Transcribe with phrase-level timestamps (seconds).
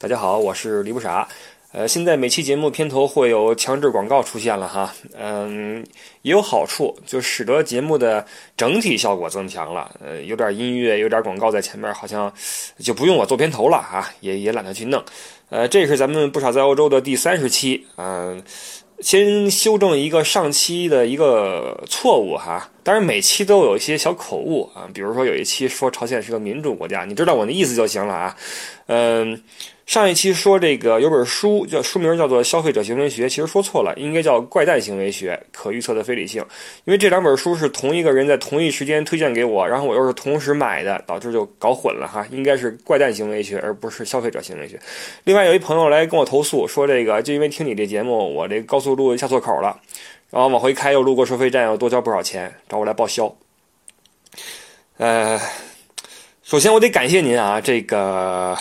[0.00, 1.26] 大家好，我是李不傻。
[1.72, 5.84] 呃，现在每期节目片头会有强制广告出现了哈，嗯，
[6.22, 8.24] 也有好处，就使得节目的
[8.56, 9.90] 整体效果增强了。
[10.00, 12.32] 呃，有点音乐，有点广告在前面，好像
[12.78, 15.02] 就不用我做片头了啊，也也懒得去弄。
[15.48, 18.40] 呃，这是咱们不少在欧洲的第三十期，嗯，
[19.00, 22.70] 先修正一个上期的一个错误哈。
[22.84, 28.36] 当然每期都有一些小口误啊，比如说有一期说朝鲜是个民主国家，你知道我的意思就行了啊，
[28.86, 29.42] 嗯。
[29.88, 36.42] 上一期说这个有本书叫书名叫做《消费者行为学》，其实说错了，应该叫《怪诞行为学：可预测的非理性》。
[36.84, 42.26] 因为这两本书是同一个人在同一时间推荐给我，然后我又是同时买的，导致就搞混了哈。
[42.30, 44.76] 应该是《怪诞行为学》，而不是《消费者行为学》。
[45.24, 49.80] 另外有一朋友来跟我投诉说，这个就因为听你这节目，我这高速路下错口了，
[50.28, 53.34] 然后往回开又路过收费站，又多交不少钱，找我来报销。
[54.98, 55.40] 呃，
[56.42, 58.54] 首先我得感谢您啊，这个。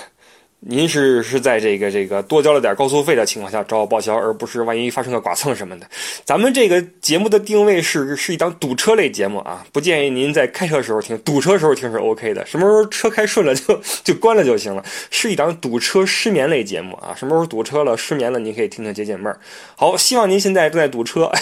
[0.59, 5.87] 您是是在这个这个多交了点高速费的情况下找我报销，而不是万一发生个剐蹭什么的。
[6.25, 12.43] 咱们这个节目的定位是是一档堵车类节目啊，不建议您在开车时候听，堵车时候听是 OK 的。
[12.45, 14.83] 什么时候车开顺了就 就关了就行了。
[15.11, 19.39] 是一档堵车失眠类节目啊，什么时候堵车了失眠了，您可以听听解解闷儿。
[19.75, 21.31] 好，希望您现在正在堵车。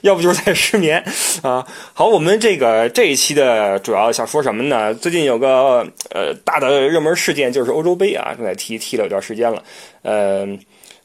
[0.00, 1.02] 要不就是在失眠
[1.40, 1.66] 啊！
[1.94, 4.92] 好，我们这个这一期的主要想说什么呢？
[4.92, 5.78] 最近有个
[6.10, 9.62] 呃大的热门事件，就是欧洲杯啊，正在踢踢了一段时间了。
[10.02, 10.46] 呃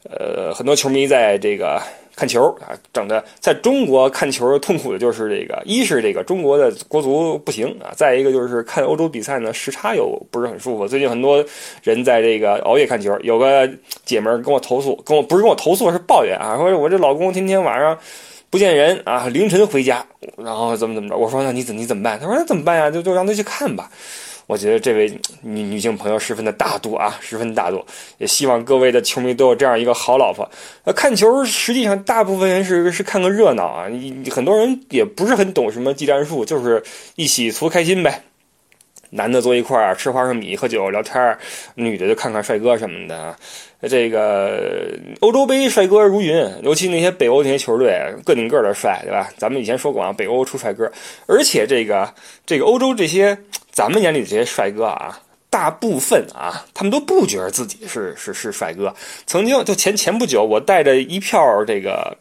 [0.10, 1.82] 呃，很多球迷在这个
[2.16, 10.88] 看球啊，整的在中国看球痛苦的就是这个，一是这个中国的国足不行啊，再一个就是看欧洲比赛呢时差又不是很舒服。
[10.88, 11.44] 最近很多
[11.84, 13.70] 人在这个熬夜看球，有个
[14.06, 17.98] 姐们跟我投诉，跟我不是跟我投诉，是抱怨啊，说我这老公天天晚上。
[18.52, 20.04] 不见人啊，凌晨回家，
[20.36, 21.16] 然后怎么怎么着？
[21.16, 22.20] 我说那你怎你怎么办？
[22.20, 22.90] 他说那怎么办呀？
[22.90, 23.92] 就就让他去看吧。
[24.50, 25.08] 我觉得这位
[25.44, 27.86] 女女性朋友十分的大度啊，十分大度。
[28.18, 30.50] 也希望各位的球迷都有这样一个好老婆。
[30.86, 36.82] 呃，看球实际上大部分人是是看个热闹啊，你很多人也不是很懂什么技战术，就是
[37.14, 38.24] 一起图开心呗。
[39.12, 41.38] 男的坐一块儿吃花生米、喝酒聊天
[41.76, 43.36] 女的就看看帅哥什么的。
[43.88, 49.30] 这个欧洲杯帅哥如云，尤其那些北欧那些球队，个顶个的帅，对吧？
[49.38, 50.92] 咱们以前说过啊，北欧出帅哥，
[51.28, 52.12] 而且这个
[52.48, 53.38] 这个欧洲这些
[53.80, 55.18] 咱们眼里的这些帅哥啊，
[55.50, 58.94] 大部分啊，他们都不觉得自己是是是帅哥。
[59.26, 62.14] 曾经就前前不久，我带着一票这个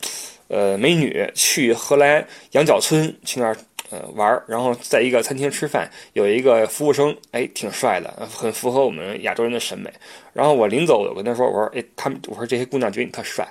[0.46, 3.56] 呃美女去荷兰羊角村去那儿。
[3.91, 9.90] 呃，玩，然后在一个餐厅吃饭，有一个服务生，哎，挺帅的，很符合我们亚洲人的审美。
[10.34, 13.48] 然后我临走，我跟他说，我说，哎，他们，我说这些姑娘觉得你特帅。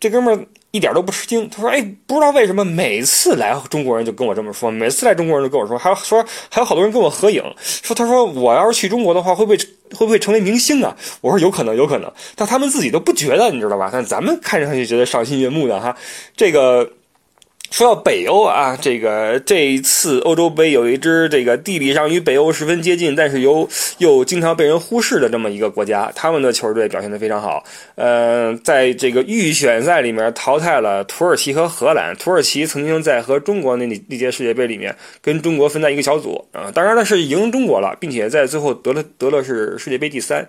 [0.00, 9.56] 这哥们儿一点都不吃惊，他说，哎，不知道为什么每次来中国人就跟我这么说，每次来中国人就跟我说，还有说还有好多人跟我合影，说他说我要是去中国的话，会不会
[9.94, 10.96] 会不会成为明星啊？
[11.20, 13.90] 我说有可能，有可能，但他们自己都不觉得，你知道吧？
[13.92, 15.94] 但咱们看上去觉得赏心悦目的哈，
[16.34, 16.90] 这个。
[17.70, 23.66] 说到北欧啊，这个这一次欧洲杯有一支这个地理上与北欧十分接近，但是又
[23.98, 27.62] 又经常被人忽视的这么一个国家，他们的球队表现得非常好。
[27.94, 32.14] 呃，在这个预选赛里面淘汰了土耳其和荷兰。
[32.16, 40.46] 土耳其曾经在和中国那那届世界杯里面跟中国分在一个小组啊，当然了是赢中国了，并且在最后得了得了是世界杯第三，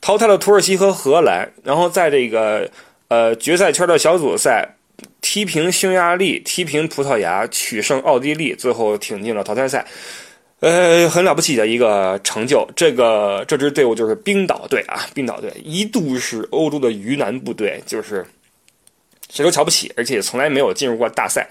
[0.00, 2.68] 淘汰了土耳其和荷兰，然后在这个
[3.06, 4.74] 呃决赛圈的小组赛。
[5.20, 9.84] 踢平匈牙利，踢平葡萄牙，取胜奥地利，最后挺进了淘汰赛，
[10.60, 12.68] 呃，很了不起的一个成就。
[12.76, 18.24] 这个这支队伍就是冰岛队啊，冰岛队一度是欧洲的鱼腩部队，就是
[19.30, 21.48] 谁都瞧不起，而且从来没有进入过大赛。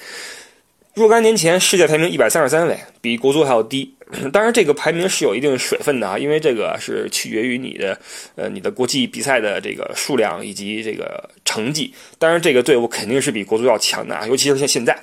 [0.93, 3.91] 若干年前，世界排名一百三十三位，比国足还要低。
[4.31, 7.99] 当然，这个排名是有一定水分的啊，因为这个是取决于你的，
[8.35, 11.93] 呃，你的国际比赛的这个数量以及这个成绩。
[12.17, 14.97] 当然，这个队伍肯定是比国足要强的啊，尤其是像现在。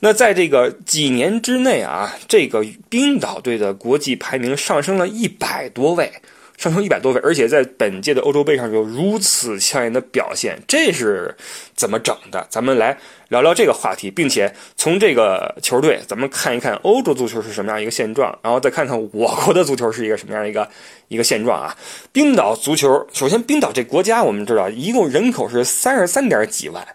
[0.00, 6.12] 那在这个几年之内啊，这个冰岛队的国际排名上升了一百多位。
[6.56, 11.34] 上升一百多位，而且在本届的欧洲杯上有如此抢眼的表现，这是
[11.74, 12.46] 怎么整的？
[12.48, 12.96] 咱们来
[13.34, 20.68] 聊聊这个话题，并且从这个球队，咱们看一看欧洲足球是什么样一个现状，然后再看看我国的足球是一个什么样一个
[21.08, 21.76] 一个现状啊！
[22.12, 26.86] 冰岛足球，首先冰岛这国家我们知道，一共人口是三十三点几万。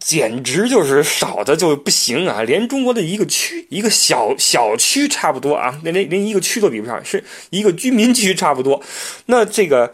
[0.00, 2.42] 简直就是少的就不行啊！
[2.42, 8.82] 连中国的一个区、一个小小区差不多啊，连连连一个区都比不上，是一个居民区差不多。
[9.26, 9.92] 那这个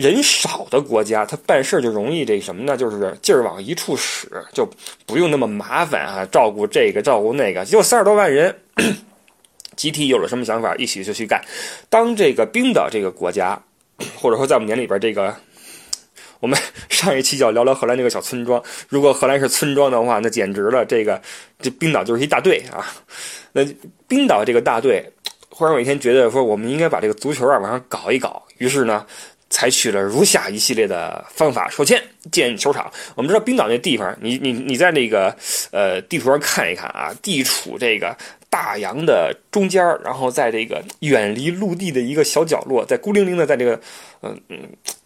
[0.00, 2.76] 人少的国家，他办事就容易这什么呢？
[2.76, 4.68] 就是劲儿往一处使，就
[5.06, 7.64] 不用那么麻烦啊，照顾这个照顾那个。
[7.64, 8.56] 就三十多万人，
[9.76, 11.40] 集体有了什么想法，一起就去干。
[11.88, 13.62] 当这个冰岛这个国家。
[14.16, 15.36] 或者说在我们眼里边这个。
[16.38, 16.58] 我们
[16.88, 18.62] 上一期就要聊聊荷兰这个小村庄。
[18.88, 20.82] 如果荷兰是村庄的话，那简直了！
[20.86, 21.20] 这个
[21.60, 22.82] 这冰岛就是一大队啊。
[23.52, 23.62] 那
[24.08, 25.04] 冰岛这个大队，
[25.50, 28.42] 忽然有一天觉得说，我们应该把这个足球啊往上搞一搞。
[28.56, 29.04] 于是呢，
[29.50, 31.68] 采取了如下一系列的方法。
[31.68, 32.02] 首先
[32.32, 32.90] 建球场。
[33.14, 35.36] 我们知道冰岛那地方，你你你在那个
[35.70, 38.16] 呃地图上看一看啊，地处这个
[38.50, 43.80] 大洋的中间然后在这个远离陆地的一个小角落，在孤零零的在这个
[44.20, 44.58] 嗯嗯。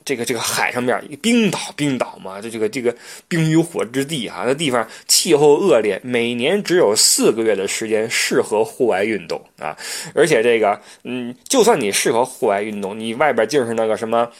[0.07, 2.95] 这个这个海上面，冰岛，冰岛嘛，这这个这个
[3.27, 9.75] 冰与火之地啊，那地方气候恶劣，每年只有四个月的时间适合户外运动啊，
[10.15, 14.31] 而且这个，嗯，就算你适合户外运动，你外边就是那个什么。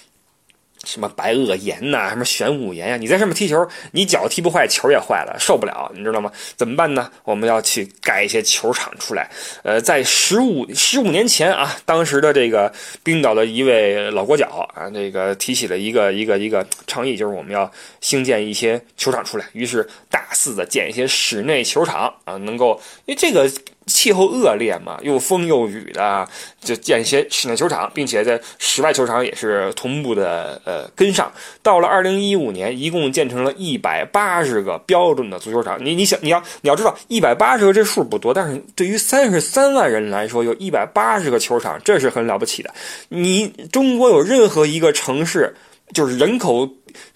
[0.85, 2.97] 什么白垩岩呐，什么玄武岩呀？
[2.97, 6.31] 你在上面踢球，你脚踢不坏，球也坏了，受不了，你知道吗？
[6.57, 7.11] 怎么办呢？
[7.25, 9.31] 我们要去盖一些球场出来。
[9.63, 12.73] 呃，在十五十五年前啊，当时的这个
[13.03, 17.71] 冰岛的一位老国脚啊，这个提起了一个一个一个倡议，就是我们要
[18.01, 19.45] 兴建一些球场出来。
[19.53, 23.51] 于是大肆的建一些室内球场啊，能够因为这个。
[23.87, 26.27] 气候恶劣嘛，又风又雨的，
[26.61, 31.33] 就建一些室内球场，并且在室外球场也是同步的呃跟上。
[31.63, 35.83] 到了二零一五年，一共建成了一百八十个标准的足球场。
[35.85, 42.73] 你你想你要你要知道，一百八十个这数不多，但是对于三十三万人来说，有一百八十个球场，这是很了不起的。
[43.09, 45.55] 你中国有任何一个城市，
[45.95, 46.69] 就是人口。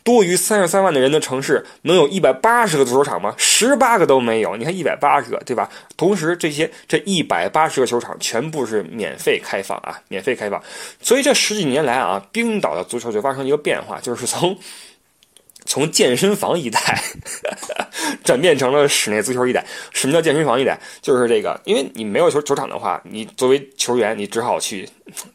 [0.02, 3.32] 多于三十三万的人的城市能有一百八十个足球场吗？
[3.36, 4.56] 十八个都没有。
[4.56, 5.70] 你看一百八十个，对吧？
[5.96, 10.60] 同时，这些这一百八十个球场全部是免费开放啊，免费开放。
[11.00, 14.58] 所以这十几年来啊，冰岛的足球就发生一个变化，就是从。
[15.66, 16.80] 从健身房一代
[18.24, 19.64] 转变成了室内足球一代。
[19.92, 20.78] 什么叫健身房一代？
[21.00, 24.88] 就是这个，因为你没有球球场的话，你作为球员，你只好去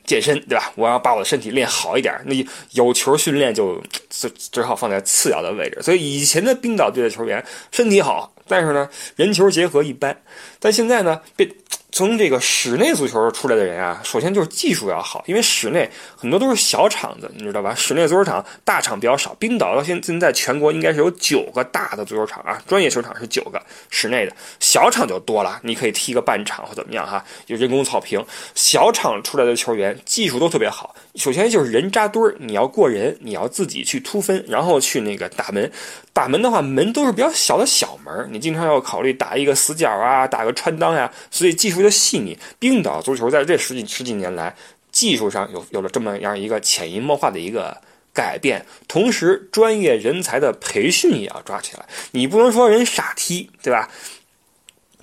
[0.05, 0.71] 健身，对吧？
[0.75, 2.33] 我要把我的身体练好一点，那
[2.71, 5.81] 有球训练就只只好放在次要的位置。
[5.81, 10.15] 所以以前的冰岛队的球员身体好，但是呢，人球结合一般。
[10.59, 11.49] 但现在呢，被。
[11.93, 15.87] 从这个室内足球出来的人啊，首先就是技术要好，因为室内
[16.17, 17.75] 很多都是小场子，你知道吧？
[17.75, 19.35] 室内足球场大场比较少。
[19.35, 23.61] 冰岛到现现在全国应该是有九个大的足球场啊，专业球场是九个，
[23.91, 28.25] 室内的小场就多了，你可以踢个半场或怎么样哈，有人工草坪。
[28.55, 35.71] 小场出来的球员技术都特别好，首先就是人扎堆儿，你要过人，你要自己去突分，然后去那个打门。
[36.11, 41.83] 打门的话，门都是比较小的小门，你经常要考虑打一个死角啊，打个穿裆呀，所以技术。
[41.83, 44.55] 的细腻，冰岛足球在这十几十几年来，
[44.89, 47.75] 技术上有有了这么样一个潜移默化的一个
[48.13, 51.85] 改变，同时专业人才的培训也要抓起来。
[52.11, 53.89] 你不能说人傻踢，对吧？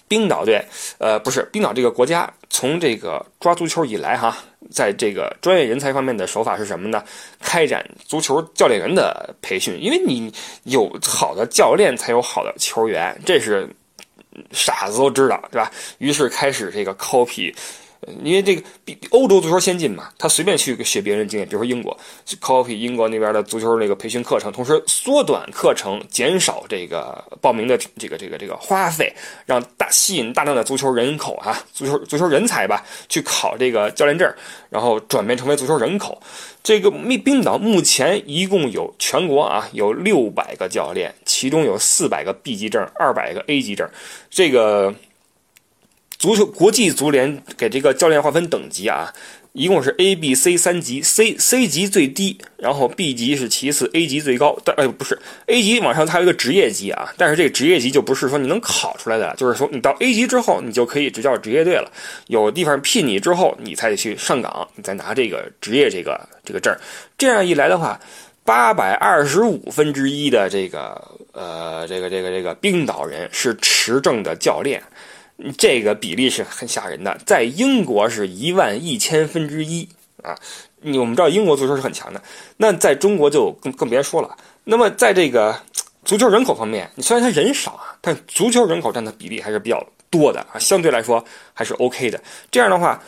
[0.08, 0.64] 冰岛队，
[0.96, 4.34] 呃，不是冰岛这个国家，从这个抓足球以来，哈，
[4.70, 7.02] 在这个专业人才方面的手法是什么呢？
[7.40, 10.32] 开展足球教练员的培训，因为你
[10.64, 13.68] 有好的教练，才有好的球员，这是。
[14.52, 15.70] 傻子都知道，对吧？
[15.98, 17.52] 于是开始这个 copy，
[18.23, 21.97] 因为这个比欧洲足球先进嘛，他随便去学别人的经验，比如说英国
[22.41, 29.14] ，copy 英国那边的足球那个培训课程，同时缩短课程，减少这个报名的这个这个这个花费，
[29.44, 34.32] 让大吸引大量的足球人口啊，足球足球人才吧，去考这个教练证，
[34.70, 36.20] 然后转变成为足球人口。
[36.62, 43.89] 这个冰冰岛目前一共有全国啊有六百个教练，其中有四百个 B 级证，二百个 A 级证。
[44.29, 44.94] 这个
[46.20, 49.10] 足球国际足联给这个教练划分等级啊。
[49.53, 54.56] 一共是 A、B、C 三级，C C 级最低，然后 B 级是其次，A 级最高。
[54.65, 61.91] 但哎，不是 A 级往上它有一个职业级啊，但是这个职业级就不是说你能考出来的，就是说你到 A 级之后，你就可以执教职业队了。
[62.29, 66.72] 有地方聘你之后，你才得去上岗，你再拿这个职业这个这个证。
[67.19, 67.98] 这样一来的话，
[68.44, 74.81] 八百二十五分之一的这个呃这个这个这个冰岛人是持证的教练。
[75.56, 79.89] 这个比例是很吓人的，在英国是一万一千分之一
[80.23, 80.37] 啊！
[80.81, 82.23] 你我们知道英国足球是很强的，
[82.56, 84.37] 那在中国就更更别说了。
[84.65, 85.59] 那么在这个
[86.05, 92.23] 足球人口方面，你虽然他人少啊，但足球人口占的比例还是比较多的啊，相对来说还是 OK 的。
[92.51, 93.03] 这样的话，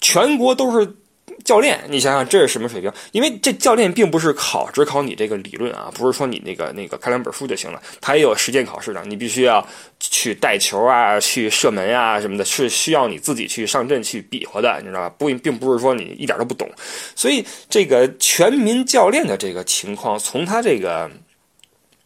[0.00, 0.94] 全国都是。
[1.44, 2.92] 教练，你想想这是什么水平？
[3.12, 9.66] 因为这教练并不是考只考你这个理论啊，不是说你那个那个看两本书就行了，他也有实践考试的，你必须要
[9.98, 15.14] 去带球啊，去射门啊什么的，是需要你自己去上阵去比划的，你知道吧？
[15.18, 16.68] 不，并不是说你一点都不懂。
[17.14, 21.10] 所以这个全民教练的这个情况，从他这个，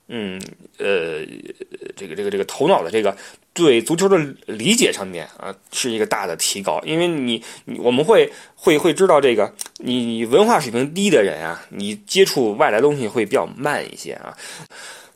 [0.09, 0.41] 嗯
[0.79, 1.25] 呃，
[1.97, 3.17] 这个这个这个头脑的这个
[3.54, 4.16] 对足球的
[4.47, 7.42] 理解上面啊，是一个大的提高，因为你
[7.78, 14.35] 我们会会会知道这个，你文化水平低的人啊，你接触外来东西会比较慢一些啊。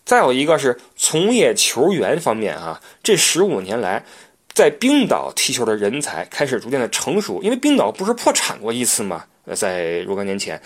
[0.05, 4.05] 再有一个是从业球员方面啊，这十五年来，
[4.53, 9.25] 在冰岛踢球的人才开始逐渐的成熟，因为冰岛不是破产过一次吗？
[9.55, 10.61] 在若干年前，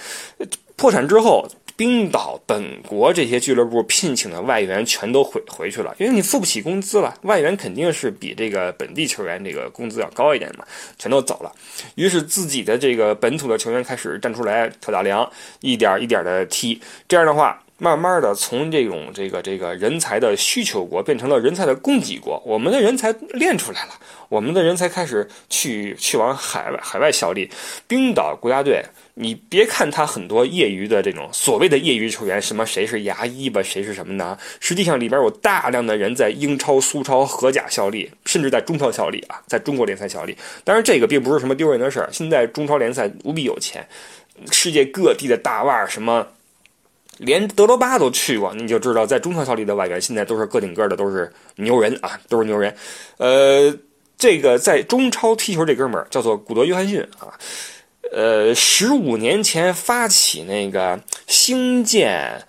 [0.76, 1.48] 破产之后。
[1.80, 10.66] 冰岛本国这些俱乐部聘请的外援全都回回去了，因为你付不起工资了，外援肯定是比这个本地球员这个工资要高一点嘛，
[10.98, 11.50] 全都走了。
[11.94, 15.26] 于是自己的这个本土的球员开始站出来挑大梁，
[15.60, 16.78] 一点一点的踢。
[17.08, 22.40] 这样的话，慢慢的从这种这个这个人才的需求国变成了人才的供给国。
[22.46, 23.94] 我们的人才练出来了，
[24.28, 27.50] 我们的人才开始去去往海外海外效力。
[27.88, 28.84] 冰岛国家队。
[29.14, 34.38] 你别看他很多业余的这种所谓的业余球员，什么谁是牙医吧，谁是什么呢？
[34.60, 40.34] 实际上里边有大量的人在英超、苏超、荷甲效力，甚至在中超效力啊，在中国联赛效力。
[40.64, 42.08] 当然，这个并不是什么丢人的事儿。
[42.10, 43.86] 现在中超联赛无比有钱，
[44.50, 46.26] 世界各地的大腕，什么
[47.20, 52.74] 连德罗巴都去过，你就知道在中超效力的外援现在都是个顶个的，都是牛人啊，都是牛人。
[53.18, 53.74] 呃，
[54.16, 57.38] 这个在中超踢球这哥们儿叫做古德·约翰逊啊。
[58.12, 62.42] 呃，十五年前发起那个兴建。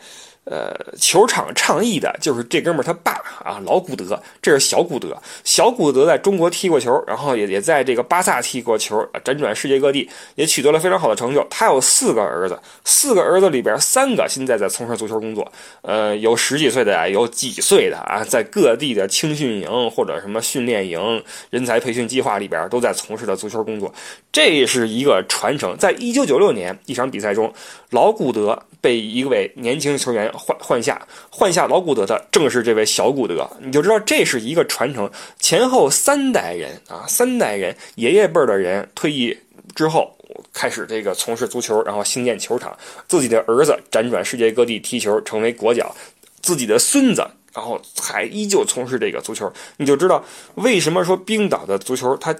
[0.43, 3.11] 呃，球场倡议的就是这哥们儿他爸
[3.43, 5.15] 啊，老古德，这是小古德。
[5.43, 11.45] 小古德在中国踢过球，然后也也在这个巴萨踢过球，辗转世界各地，也取得了非常好的成就。
[11.47, 15.49] 他有四个儿子，四个儿子里边三个现在在从事足球工作。
[15.83, 23.93] 呃，有十几岁的，有几岁的啊，在各地的青训营或者什么训练营、人才培训计划里边都在从事的足球工作。
[24.31, 25.77] 这是一个传承。
[25.77, 27.53] 在一九九六年一场比赛中，
[27.91, 30.31] 老古德被一位年轻球员。
[30.33, 39.37] 换换下换下老古德的正是这位小古德，你就知道这是一个传承，前后三代人啊，三代人爷爷辈儿的人退役
[39.75, 40.17] 之后
[40.53, 42.75] 开始这个从事足球，然后兴建球场，
[43.07, 45.93] 自己的儿子辗转世界各地踢球，成为国脚，
[46.41, 50.23] 自己的孙子然后还依旧从事这个足球，你就知道
[50.55, 52.33] 为什么说冰岛的足球它。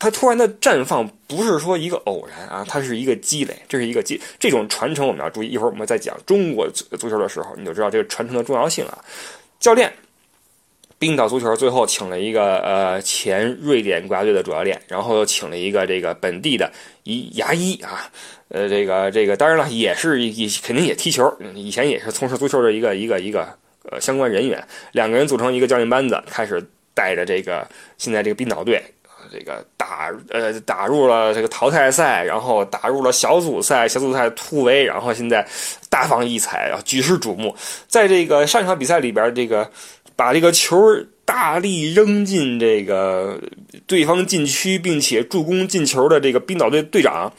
[0.00, 5.48] 它突然的绽放不是说一个偶然啊，它是一个积累，这是一个积这种传承我们要注意。
[5.48, 8.98] 一会儿我们在讲中国足球的时候，你就知道这个传承的重要性啊。
[9.60, 9.92] 教练，
[10.98, 18.10] 冰岛足球最后请了一个呃前瑞典国家队的主教练，然后又请了一个这个本地的一牙医啊，
[18.48, 23.46] 呃这个这个当然了也是也肯定也踢球，以前也是从事足球的一个一个一个
[23.90, 28.82] 呃相关人员，两个人组成一个教练班子，开始带着这个现在这个冰岛队。
[29.32, 35.46] 这个打呃打入了这个淘汰赛，然后打入了小组赛，小组赛突围，然后现在
[35.88, 37.54] 大放异彩，然后举世瞩目。
[37.86, 39.70] 在这个上一场比赛里边，这个
[40.16, 40.76] 把这个球
[41.24, 43.40] 大力扔进这个
[43.86, 47.32] 对方禁区，并且助攻进球的这个冰岛队队长。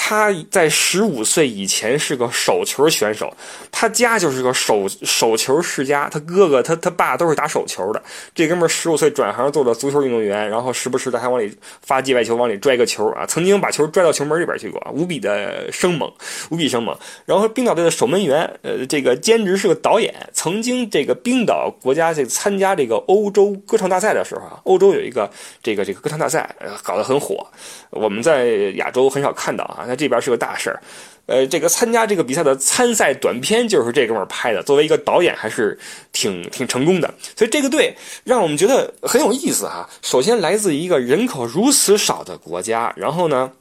[0.00, 3.30] 他在十五岁以前是个手球选手，
[3.72, 8.00] 他家就是个手手球世家，他哥哥他他爸都是打手球的。
[8.32, 11.52] 这哥们儿十五岁转行做了足球运动员，然后时不时的还往里
[11.82, 16.10] 发界外球，往里拽个球啊，曾经把球拽到球门里边去过，无比的生猛，
[16.50, 16.96] 无比生猛。
[17.26, 25.28] 然后冰岛队的守门员，呃，这个兼职是个导演，曾经这个冰岛国家这参加这个欧洲歌唱大赛的时候啊，欧洲有一个
[25.60, 27.44] 这个这个歌唱大赛，呃，搞得很火，
[27.90, 29.84] 我们在亚洲很少看到啊。
[29.86, 30.82] 那这边是个大事儿，
[31.26, 35.78] 呃，这个参加这个比赛的参赛短片就是这哥们拍的，作为一个导演还是
[36.12, 39.88] 挺挺成功的，所以这个队让我们觉得很有意思哈。
[40.02, 43.52] 首先来自一个人口如此少的国家，然后呢。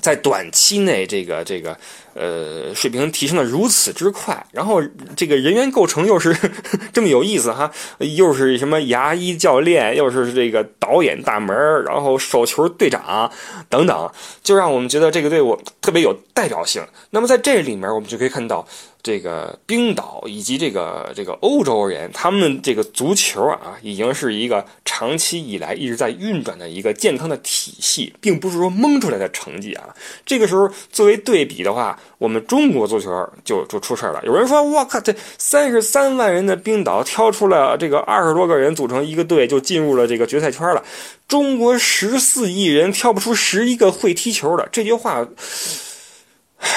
[0.00, 1.76] 在短期内，这个这个
[2.14, 4.82] 呃水平提升的如此之快，然后
[5.16, 6.36] 这个人员构成又是
[6.92, 13.30] 这么有意思哈，又是什么牙医教练，又是这个导演大门然后手球队长
[13.68, 14.10] 等等，
[14.42, 16.82] 就让我们觉得这个队伍特别有代表性。
[17.10, 18.66] 那么在这里面，我们就可以看到。
[19.02, 29.88] 这个冰岛以及这个这个欧洲人，他们这个足球啊，已经是一个长期以来一直在运转的一个健康的体系，并不是说蒙出来的成绩啊。
[30.26, 33.10] 这个时候作为对比的话，我们中国足球
[33.44, 34.20] 就就出事了。
[34.24, 40.84] 有人说：“我靠，这三十三万人的冰岛挑出了这个二十多个人组成一个队，就进入了这个决赛圈了。
[41.26, 45.26] 中国十四亿人挑不出十一个会踢球的。”这句话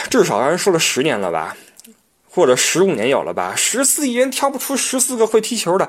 [0.10, 1.58] 至少让人说了十年了吧。
[2.36, 3.54] 或者十五年有了吧？
[3.56, 5.88] 十四亿人挑不出十四个会踢球的，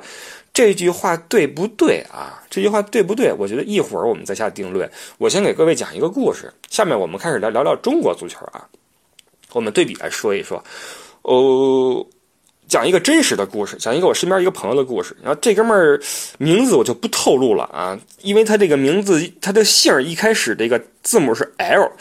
[0.52, 2.44] 这句话对不对啊？
[2.50, 3.32] 这句话对不对？
[3.32, 4.90] 我觉得一会儿我们再下定论。
[5.16, 6.52] 我先给各位讲一个故事。
[6.68, 8.68] 下面我们开始来聊聊中国足球啊。
[9.52, 10.62] 我们对比来说一说。
[11.22, 12.04] 哦，
[12.66, 15.16] 讲一个真实的故事，讲一个我身边一个朋友的故事。
[15.22, 16.00] 然后这哥们儿
[16.38, 21.92] 名字我就不透露了啊，因为他这个名字他的姓儿一开始这个字母是 L，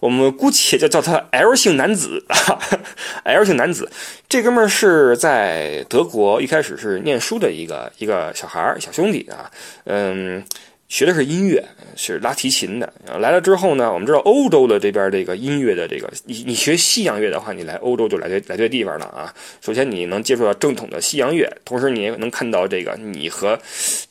[0.00, 2.24] 我们姑且就叫他 L 姓男子，
[3.24, 3.90] L 姓男子。
[4.28, 9.50] 这哥们儿是在德国一开始是念书的一个一个小孩儿小兄弟啊，
[9.84, 10.44] 嗯。
[10.88, 11.62] 学的是音乐，
[11.96, 12.90] 是拉提琴的。
[13.20, 19.32] 来了之后呢，我们知道欧洲的这边这个音乐的这个，你你学西洋乐的话，你来欧洲就来对来对地方了啊。
[19.60, 23.58] 首先你能接触到正统的西洋乐，同时你也能看到这个你和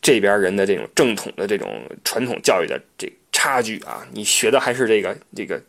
[0.03, 4.05] 这边人的这种正统的这种传统教育的这差距啊。
[4.11, 5.59] 你学的还是这个这个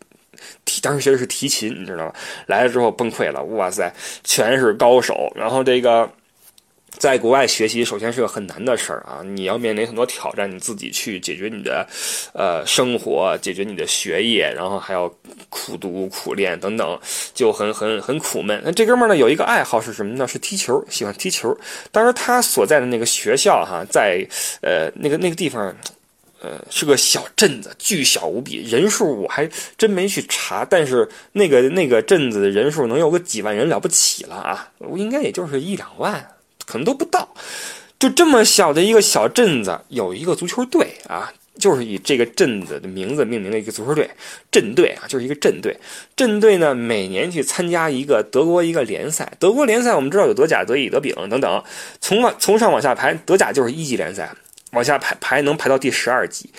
[0.66, 2.12] 提，当时学的是提琴，你知道吗？
[2.46, 3.90] 来了之后崩溃了，哇塞，
[4.24, 6.10] 全是高手，然后这个。
[6.98, 9.22] 在国外学习，首先是个很难的事儿啊！
[9.24, 11.86] 你要面临很多挑战，你自己去解决你的，
[12.34, 15.08] 呃，生活，解决你的学业，然后还要
[15.48, 17.00] 苦读、苦练等等，
[17.32, 18.60] 就很很很苦闷。
[18.64, 20.26] 那这哥们儿呢，有一个爱好是什么呢？
[20.26, 21.56] 是踢球，喜欢踢球。
[21.92, 24.26] 当时他所在的那个学校哈，在
[24.60, 25.72] 呃那个那个地方，
[26.40, 34.68] 呃是个小镇子，巨小无比，人数我还真没去查，但是那个那个镇子的人数能有个几万人了不起了啊！
[34.96, 36.28] 应该也就是一两万。
[36.68, 37.26] 可能都不到，
[37.98, 44.10] 就这么小的一个小镇子，有一个足球队啊，就是以这个镇子的名字命名的一个足球队，
[44.52, 45.74] 镇队啊，就是一个镇队。
[46.14, 49.32] 镇队呢，每年去参加一个德国一个联赛。
[49.38, 51.64] 德国联赛我们知道有德甲、德乙、德丙等等，
[52.00, 54.30] 从往从上往下排，德甲就是一级联赛，
[54.72, 56.50] 往下排排能排到第十二级。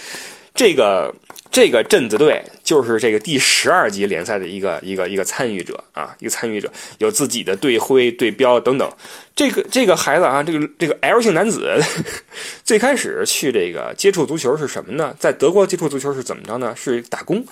[0.56, 1.14] 这个。
[1.52, 8.88] 这个镇子队就是这个第十二级联赛的一个一个一个参与者啊，一个参与者有自己的队徽、队标等等。
[9.36, 11.76] 这个这个孩子啊，这个这个 L 姓男子，
[12.64, 15.16] 最开始去这个接触足球是什么呢？
[15.20, 16.76] 在德国接触足球是怎么着呢？
[16.76, 17.44] 是打工，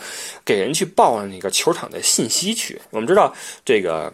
[0.46, 2.80] 给人去报那个球场的信息去。
[2.92, 3.34] 我们知道
[3.66, 4.14] 这个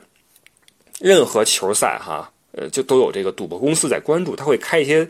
[0.99, 5.05] 任何球赛哈，呃，就都有这个赌博公司在关注，他会开一些。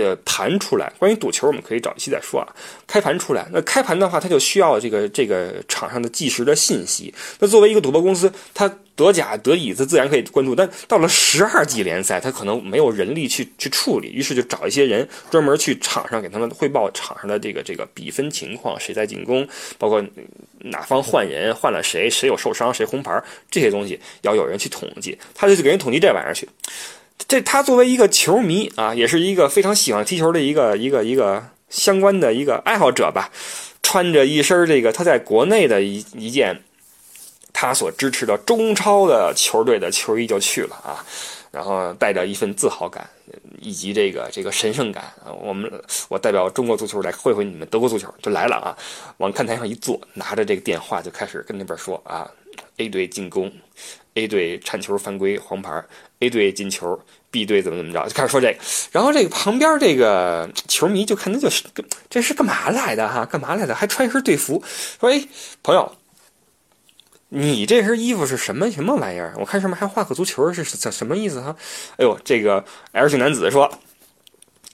[0.00, 2.48] 呃，盘出来，关于赌球，我们可以找一期再说啊。
[2.86, 7.12] 开盘出来，那开盘的话，它就需要这个这个场上的计时的信息。
[7.38, 8.66] 那作为一个赌博公司，它
[8.96, 10.54] 德甲、德乙，它自然可以关注。
[10.54, 19.46] 但到了十二级联赛，它可能没有人力去去处理，于是就找一些人专门去场上给他们汇报场上的这个这个比分情况，谁在进攻，
[19.78, 20.02] 包括
[20.58, 25.16] 哪方换人换了谁，谁有受伤，谁红牌，这些东西要有人去统计。
[25.34, 26.48] 他就去给人统计这玩意儿去。
[27.28, 33.30] 这他作为一个球迷啊，也是一个非常喜欢踢球的一个一个一个相关的一个爱好者吧，
[33.82, 36.62] 穿着一身这个他在国内的一一件
[37.52, 41.04] 他所支持的中超的球队的球衣就去了啊，
[41.52, 43.08] 然后带着一份自豪感
[43.60, 45.70] 以及这个这个神圣感啊，我们
[46.08, 48.76] 我代表中国足球来会会你们德国足球就来了啊，
[49.18, 52.28] 往看台上一坐，拿着这个电话就开始跟那边说啊
[52.76, 53.52] ，A 队进攻。
[54.14, 55.82] A 队铲球犯规黄牌
[56.18, 58.58] ，A 队进球，B 队怎么怎么着，就开始说这个。
[58.90, 61.62] 然后这个旁边这个球迷就看他就是
[62.10, 63.24] 这是干嘛来的哈？
[63.24, 63.74] 干嘛来的？
[63.74, 64.62] 还穿一身队服，
[64.98, 65.24] 说哎
[65.62, 65.94] 朋友，
[67.28, 69.32] 你这身衣服是什么什么玩意儿？
[69.38, 71.56] 我看上面还画个足球，是什什么意思哈？
[71.92, 73.72] 哎呦，这个 L 姓男子说，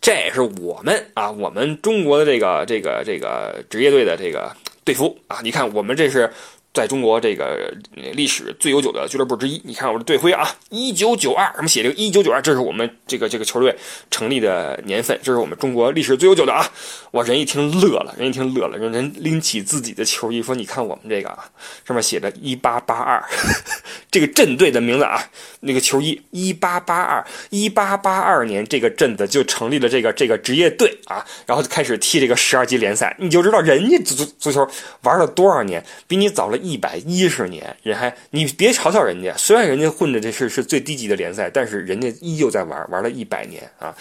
[0.00, 6.32] 这是我们啊，我们中国的这个这个这个职业队的这个队服啊，你看我们这是。
[6.76, 7.72] 在中国这个
[8.12, 13.74] 历史最悠久的俱乐部之一，你看我的队徽啊，一九九二，我们写这个一九九二，这是我们这个这个球队
[14.10, 16.70] 成立的年份，这是我们中国历史最悠久的啊！
[17.12, 21.48] 哇，人一听乐了，人一听乐了，人拎起自己的球衣说：“你看我们这个啊，
[21.86, 23.24] 上面写着一八八二，
[24.12, 25.18] 这个镇队的名字啊，
[25.60, 34.68] 那个球衣一八八二，一八八二年这个镇子就成立了这个这个职业队啊，然后就开始踢这个十二级联赛，你就知道人家足足球
[35.04, 43.94] 玩了多少年，比你早了。”一百一十年，人还你别嘲笑人家，虽然人家混的这是是最低级的联赛，但是人家依旧在玩，玩了一百年啊！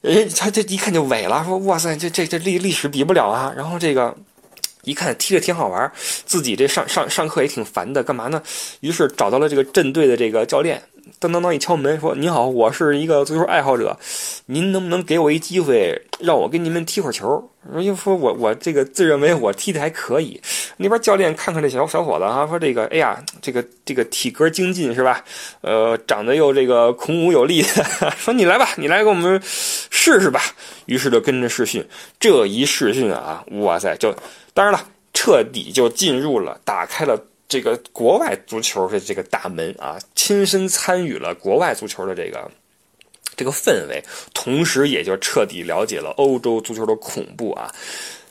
[0.00, 3.52] 人他这一看就萎了，说哇塞，这这这历历史比不了啊！
[3.56, 4.16] 然后这个
[4.84, 5.90] 一看踢着挺好玩，
[6.24, 8.40] 自己这上上上课也挺烦的，干嘛呢？
[8.80, 10.80] 于是找到了这个镇队的这个教练。
[11.18, 13.96] 当当当一敲门，说：“你好，我是一个足球爱好者，
[14.46, 20.40] 您能不能给我一机会，让我跟你们踢会儿球？”又说：“我我这个自认为我踢的还可以。”
[20.78, 25.24] 那边教练看看这小小伙子啊，说：“这个，哎呀，这个这个体格精进是吧？
[25.62, 27.62] 呃，长得又这个孔武有力，
[28.18, 30.40] 说你来吧，你来给我们试试吧。”
[30.86, 31.84] 于是就跟着试训，
[32.20, 34.14] 这一试训啊，哇塞，就
[34.54, 34.80] 当然了，
[35.14, 37.20] 彻底就进入了，打开了。
[37.48, 42.50] 这个国外足球的这个大门啊，亲身参与了国外足球的这个
[43.36, 44.02] 这个氛围，
[44.34, 47.74] 同时也就彻底了解了欧洲足球的恐怖啊。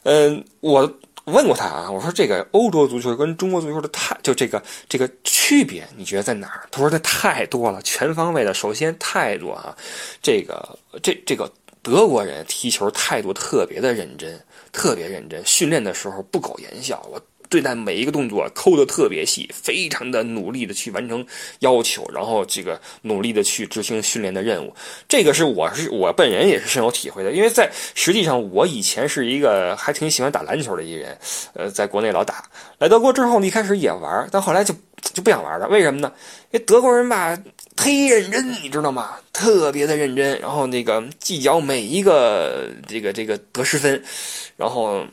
[0.03, 5.09] 嗯，我问过他啊，我说这个欧洲足球跟中国足球的太就这个这个。
[5.47, 6.67] 区别你觉得在哪儿？
[6.71, 8.51] 他说这太多了，全方位的。
[8.51, 9.77] 首先态度啊，
[10.19, 11.47] 这个这这个
[11.83, 17.07] 德国人踢球态度特别的认真，特别认真，训练的时候不苟言笑。
[17.11, 17.21] 我。
[17.55, 21.25] 对待每一个动作抠的特别细，非常的努力的去完成
[21.59, 24.75] 要求，然后这个努力的去执行训练的任务，
[25.07, 27.31] 这个是我是我本人也是深有体会的。
[27.31, 31.17] 因为在实际上我以前是一个还挺喜欢打篮球的一个人，
[31.53, 32.43] 呃，在国内老打，
[32.77, 34.75] 来德国之后，一开始也玩，但后来就
[35.13, 35.65] 就不想玩了。
[35.69, 36.11] 为什么呢？
[36.51, 37.41] 因为德国人吧
[37.77, 39.11] 忒认真，你知道吗？
[39.31, 44.03] 特别的认真，然后那个计较每一个这个这个得失分，
[44.57, 45.05] 然后。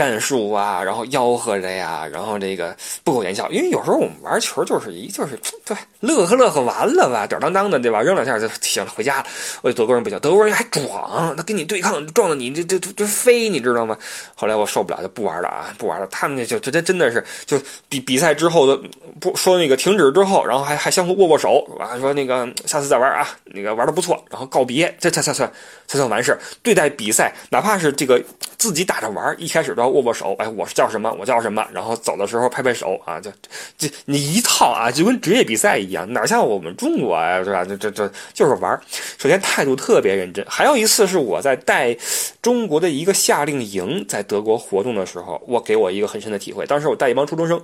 [0.00, 8.00] 战术啊，然后吆喝着呀，然后这个不苟言笑，因为有时候我们玩球就是一就是对乐呵乐呵完了吧，吊儿郎当的对吧？
[8.00, 9.26] 扔两下就行了，回家了。
[9.60, 13.94] 我德国人不行，德国人还壮，他跟你对抗撞的你这这这飞，你知道吗？
[14.34, 16.06] 后来我受不了就不玩了啊，不玩了。
[16.06, 17.60] 他们那就这这真的是就
[17.90, 18.80] 比比赛之后的
[19.20, 21.62] 不说那个停止之后，然后还还相互握握手，
[22.00, 25.52] 说那个下次再玩啊，那个玩的不错，然后告别，这才才算
[25.86, 28.18] 才算完事对待比赛，哪怕是这个
[28.56, 29.50] 自己打着玩一。
[29.50, 31.14] 开始都要握握手，哎，我是叫什么？
[31.18, 31.66] 我叫什么？
[31.72, 33.30] 然后走的时候拍拍手啊，就
[33.76, 37.64] 就你一套啊，就跟职业比赛一样，哪像我们中国啊，是吧？
[37.64, 38.80] 这这这就是玩
[39.18, 40.44] 首先态度特别认真。
[40.48, 41.96] 还有一次是我在带
[42.40, 46.64] 中国的一个夏令营在德国活动的时候，我给我一个很深的体会。
[46.66, 47.60] 当时我带一帮初中生，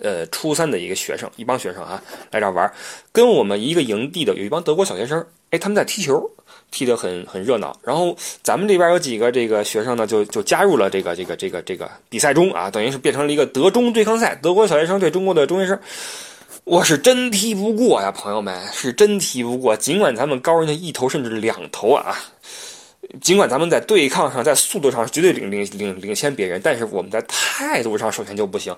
[0.00, 2.72] 呃，初三的一个学生，一帮学生啊，来这儿玩
[3.12, 6.30] 跟我们一个营地的有一帮德国小学生，哎，他们在踢球。
[6.72, 15.76] 踢得很很热闹，然后咱们这边有几个这个学生呢，就就加入了这个这个这个这个比赛中啊，等于是变成了一个德中对抗赛，德国小学生对中国的中学生，
[16.62, 22.16] 我是真踢不过呀，朋友们是真踢不过，尽管咱们高人家一头甚至两头啊，
[23.20, 28.72] 尽管咱们在对抗上在速度上绝对领领领领先别人，但是我们在态度上首先就不行，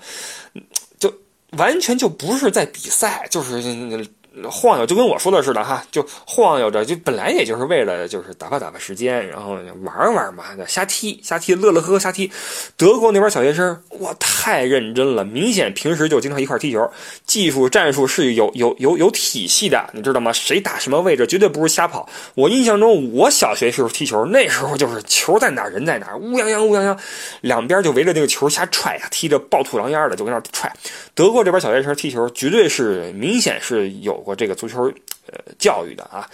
[1.59, 4.07] 完全就不是在比赛，就是。
[4.51, 12.31] 晃悠就跟我说的似的哈，就晃悠着，就本来也就是为了就是打发打发时间，然后玩玩嘛，瞎踢瞎踢，乐乐呵呵瞎踢。
[12.77, 16.91] 德国那边小学生哇，太认真了，明显平时就经常一块踢球，
[17.27, 20.33] 技术战术是有有有有体系的，你知道吗？
[20.33, 22.09] 谁打什么位置，绝对不是瞎跑。
[22.35, 26.97] 我印象中，我小学时候踢球，那时候就是球在哪人在哪，乌泱泱乌泱泱，
[27.43, 30.73] 两边就围着那个球瞎踹呀，踢着暴吐狼烟的就跟那踹。
[31.15, 34.22] 德国这边小学生踢球，绝对是明显是有。
[34.23, 34.85] 过这个足球，
[35.27, 36.29] 呃，教育的啊，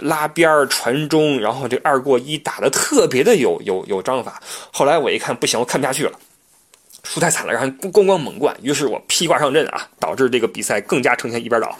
[0.00, 4.42] 拉边儿传中，然后这二过一打的特别的有有有章法。
[4.72, 6.18] 后来我一看不行，我看不下去了，
[7.04, 11.76] 输太惨了，让人咣咣猛灌，于是我披挂上阵啊，导致这个比赛更加呈现一边倒。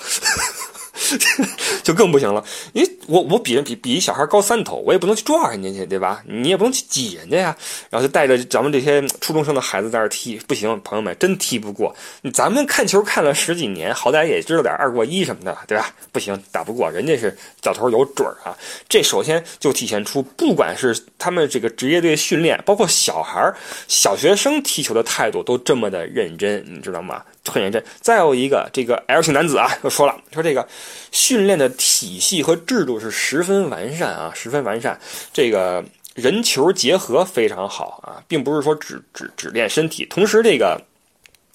[1.82, 6.22] 就更不行了，因为我我比人比比一小孩高三头，我也不能去撞人家去，对吧？
[6.26, 7.56] 你也不能去挤人家呀。
[7.88, 11.94] 然后就带着咱们这些初中生的孩子在这踢，不行，朋友们真踢不过。
[12.32, 15.92] 咱们看球看了十几年，好歹也知道点二过一什么的，对吧？
[16.12, 18.56] 不行，打不过人家是脚头有准儿啊。
[18.88, 23.52] 这首先就体现出，不管是他们这个职业队训练，包括小孩
[23.88, 27.22] 小学生踢球的态度都这么的认真，你知道吗？
[27.44, 27.82] 很认真。
[28.00, 30.66] 再有一个，这个 L 型男子啊，又 说了，说这个
[31.12, 34.98] 训练的体系和制度是十分完善啊，十分完善。
[35.32, 40.80] 这个人球结合非常好啊，并不是说只只只练身体，同时这个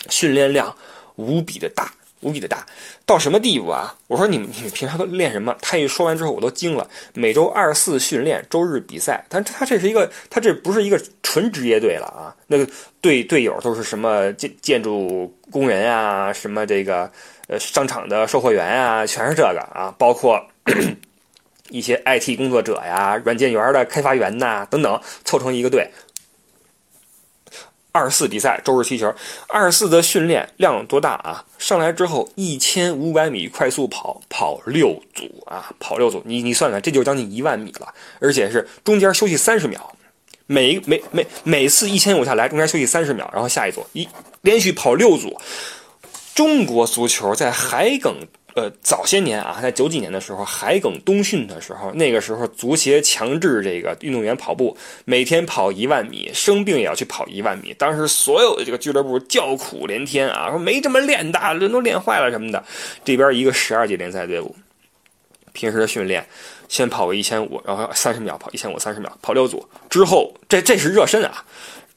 [0.09, 0.75] 训练量
[1.15, 1.93] 无比的大。
[2.21, 2.65] 无比的大，
[3.05, 3.95] 到什么地步啊？
[4.07, 5.55] 我说你们你们平常都练什么？
[5.61, 6.89] 他一说完之后，我都惊了。
[7.13, 9.23] 每周二四训练，周日比赛。
[9.29, 12.35] 但他这是一个，他这不是一个纯职业队了啊。
[12.47, 12.67] 那个
[13.01, 17.11] 队队友都是什么建建筑工人啊，什么这个
[17.47, 20.43] 呃商场的售货员啊，全是这个啊，包括
[21.69, 25.87] 一些 IT 工作者呀、软件园的开发员呐等等，凑成一个队。
[27.95, 29.15] 二四比赛，周日踢球。
[29.47, 31.45] 二四的训练量多大啊？
[31.57, 36.21] 上来之后一千五百米快速跑，跑六组啊，跑六组。
[36.25, 37.87] 你你算算，这就将近一万米了，
[38.19, 39.79] 而且是中间休息三十秒，
[40.45, 44.05] 每每每每次一千五下来，中间休息三十秒，然后下一组一
[44.41, 45.39] 连续跑六组。
[46.33, 48.13] 中国足球在海埂。
[48.55, 57.75] 呃，早些年啊，在九几年的时候，海埂冬训的时候，那个时候足协强制这个运动员跑步，每天跑一万米，生病也要去跑一万米。
[57.77, 62.63] 当时所有的这个俱乐部叫苦连天啊，说没这么练的，人都练坏了什么的。
[63.03, 64.55] 这边一个十二级联赛队伍，
[65.51, 66.25] 平时的训练，
[66.69, 71.43] 先跑个一千五，然后三十秒跑一千五，三十秒跑六组，之后这这是热身啊，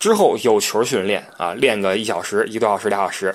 [0.01, 3.33] 之后有球训练啊，练个一小时、一个多小时、俩小时，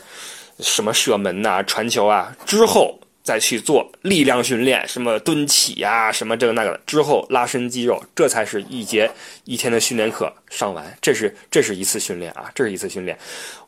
[0.60, 3.00] 什么射门呐、传球啊，之后。
[3.24, 9.10] 再去做力量训练，什么蹲起呀，什么这个那个，之后拉伸肌肉，这才是一节
[9.46, 10.94] 一天的训练课上完。
[11.02, 13.18] 这是这是一次训练啊，这是一次训练。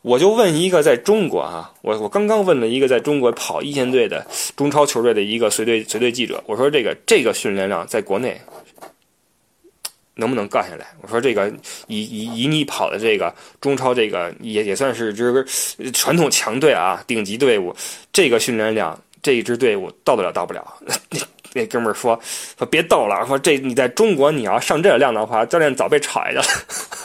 [0.02, 8.38] 我就问一个在中国啊，我我刚刚问了一个在中国跑一线队的中超球队的一个随队随队记者，我说这个这个训练量在国内
[10.16, 10.86] 能不能干下来？
[11.00, 11.50] 我说这个
[11.86, 17.74] 以以以你跑的这个中超这个也也算是就是传统强队啊，顶级队伍，
[18.12, 19.00] 这个训练量。
[19.26, 20.64] 这一支队伍到得了到不了？
[20.78, 20.94] 那
[21.52, 22.16] 那哥们儿说
[22.56, 26.44] 说别逗了，说这你在中国你要上这量的话，教练早被炒下去了，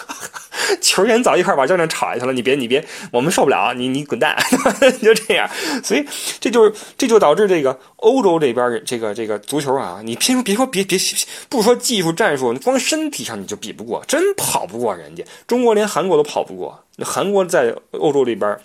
[0.81, 2.31] 球员早一块把教练炒下去了。
[2.31, 4.37] 你别你别，我们受不了，你你滚蛋，
[5.01, 5.49] 就这样。
[5.83, 6.05] 所以
[6.39, 10.99] 这就是这就导致这个欧洲这边这个这个足球啊，你偏说别说别别
[11.49, 15.23] 不说技术战术，你光身体上你就比不过，真跑不过人家。
[15.47, 18.55] 中国连韩国都跑不过，韩国在欧洲这边。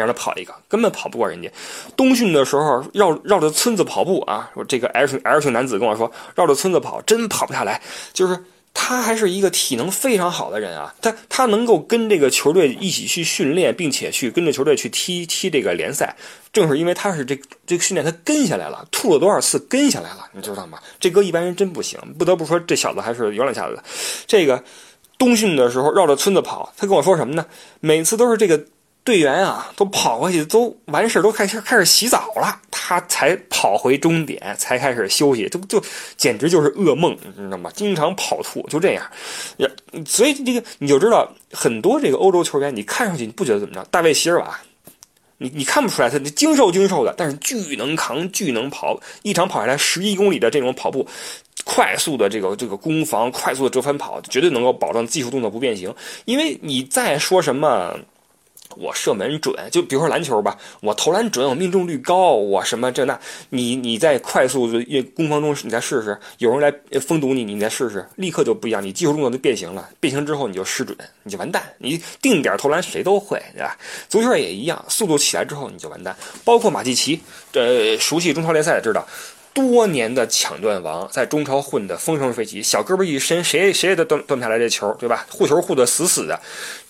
[0.00, 1.50] 让他跑一个，根本跑不过人家。
[1.96, 7.80] 冬训的时候绕绕着村子跑步啊，说这个 L 型 L 型男子跟我说，绕着村子跑真跑不下来。
[8.12, 16.16] 就是他还是一个体能非常好的人啊，他他能够跟这个球队一起去训练，并且去跟着球队去踢踢这个联赛，
[16.52, 20.78] 正是因为他是这这个训练他跟下来了，吐了多少次跟下来了，你知道吗？
[20.98, 21.98] 这哥一般人真不行。
[22.18, 23.80] 不得不说，这小子还是有两下子。
[24.26, 24.62] 这个
[25.16, 27.46] 冬训的时候绕着村子跑，他跟我说什么呢？
[27.78, 28.60] 每次都是这个。
[29.04, 35.84] 队员啊，都跑过去，都完事，都开始开始洗澡了，他才跑回终点，才开始休息，就就
[36.16, 37.70] 简直就是噩梦，你知道吗？
[37.74, 39.04] 经常跑吐，就这样。
[40.06, 43.84] 所以这个你就知道，很多这个欧洲球员，你看上去你不觉得怎么着？
[43.90, 44.58] 大卫席尔瓦，
[45.36, 51.06] 你你看不出来他精瘦精瘦的，但是巨能扛，巨能跑，一场跑下来十一公里的这种跑步，
[51.66, 55.94] 快速的这个这个攻防，快速的折返跑，绝对能够保证技术动作不变形。
[56.24, 57.94] 因为你再说什么。
[58.76, 63.18] 我射门准，就比如说篮球吧，我投篮准，我命中率高，我什么这那，
[63.50, 73.76] 你你在快速的攻防中，你再试试，有人来封堵你，你再试试，立刻就不一样，你技术动作就变形了，变形之后你就失准，你就完蛋，你定点投篮谁都会，对吧？
[74.08, 77.20] 足球也一样，速度起来之后你就完蛋，包括马季奇，
[77.52, 79.06] 这熟悉中超联赛的知道。
[79.54, 85.24] 多年的抢断王，在中超混得风生水起，小胳膊一伸，谁谁也都断断不下来这球，对吧？
[85.30, 86.38] 护球护得死死的。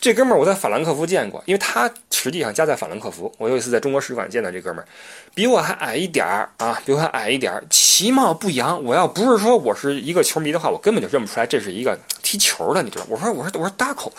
[0.01, 3.31] 这哥们儿我在法兰克福见过，因为他实际上家在法兰克福。
[3.37, 4.87] 我有一次在中国使馆见到这哥们儿，
[5.35, 8.83] 比我还矮一点儿啊，比我还矮一点儿，其貌不扬。
[8.83, 13.05] 我要不是说我是一个球迷的话，我根本就认不出来这是一个踢球的，你知道？
[13.11, 14.11] 我说我说我说大口，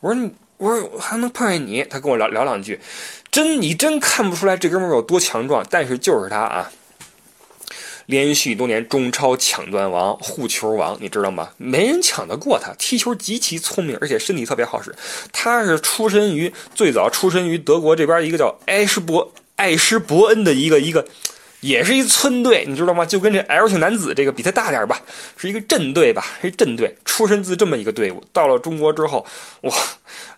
[0.00, 1.82] 我说我说还能碰见你？
[1.84, 2.78] 他跟我聊聊两句，
[3.30, 6.70] 真你真看不出来这哥们儿有多强壮，但是就是他啊。
[8.06, 11.50] 连续多年中超抢断王、护球王，你知道吗？
[11.56, 14.94] 没人抢得过他，踢球极其聪明，而且身体特别好使。
[15.32, 21.06] 他是出身于最早出身于德国这边一个叫埃施伯埃施伯恩的一个一个。
[21.60, 23.04] 也是一村队，你知道吗？
[23.04, 25.00] 就跟这 L 型男子这个比他大点吧，
[25.36, 28.22] 是一个镇队吧，是镇队，出身自这么一个队伍。
[28.32, 29.24] 到了中国之后，
[29.62, 29.74] 哇，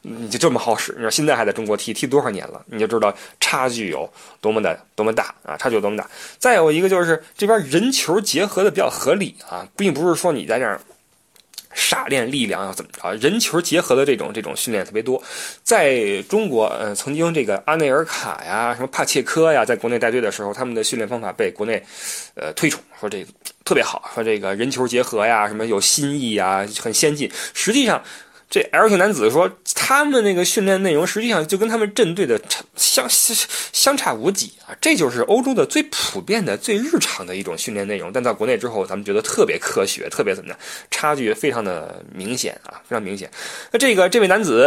[0.02, 0.92] 你就这么好使？
[0.96, 2.62] 你说现在还在中国踢，踢多少年了？
[2.66, 5.56] 你就知道差距有多么的多么大啊！
[5.56, 6.08] 差距有多么大。
[6.38, 10.80] 再有一个就是这边人球结合的比较合理啊，并不是说你在这儿。
[11.78, 13.14] 傻练力量要怎么着？
[13.14, 15.22] 人球结合的这种这种训练特别多，
[15.62, 21.80] 在中国，呃，曾经这个阿内尔卡呀，什么帕切科呀，在国内带队的时候，他们的训练方法被国内，
[22.34, 23.24] 呃，推崇，说这
[23.64, 27.30] 特别好，说这个人球结合呀，什么有新意啊，很先进。
[27.54, 28.02] 实际上。
[28.50, 32.40] 这 L 型男子说，他们那个训练内容实际上就跟他们镇队的
[32.76, 33.36] 相相
[33.74, 34.74] 相差无几啊！
[34.80, 38.10] 这就是欧洲的最普遍的、最日常的一种训练内容。
[38.10, 40.58] 但到国内之后，咱们觉得特别科学，特别怎么的，
[40.90, 43.30] 差距非常的明显啊，非常明显。
[43.70, 44.66] 那这个这位男子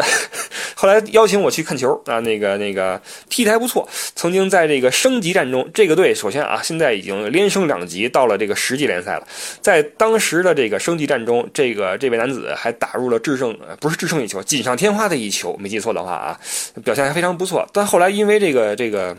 [0.76, 3.90] 后来邀请我去看球啊，那个那个踢得还不错。
[4.16, 9.28] 曾经在这个升级战中，这个队首先啊，现在已经连升两级，到了这个十级联赛了。
[9.60, 13.58] 在当时的这个升级战中，这个这位男子还打入了制胜。
[13.80, 16.40] 不是制胜一球，锦上添花的一球，没记错的话啊，
[16.84, 17.68] 表现还非常不错。
[17.74, 19.16] 但后来因为这个这个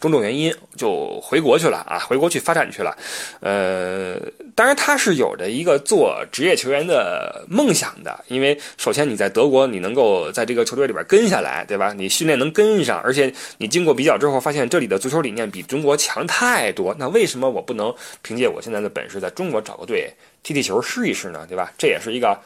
[0.00, 2.94] 种种原因，就回国去了啊，回国去发展去了。
[3.40, 4.16] 呃，
[4.54, 11.94] 当然他是有着一个做职业球员的梦想的，因为首先你在德国，你能够在这个球队里边跟下来，对吧？
[11.94, 16.94] 你训练能跟上，而且你经过比较之后，发现这里的足球理念比中国强太多。
[16.98, 21.46] 那为什么我不能凭借我现在的本事，在中国找个队踢踢球试一试呢？
[21.48, 21.72] 对吧？
[21.78, 22.38] 这也是一个。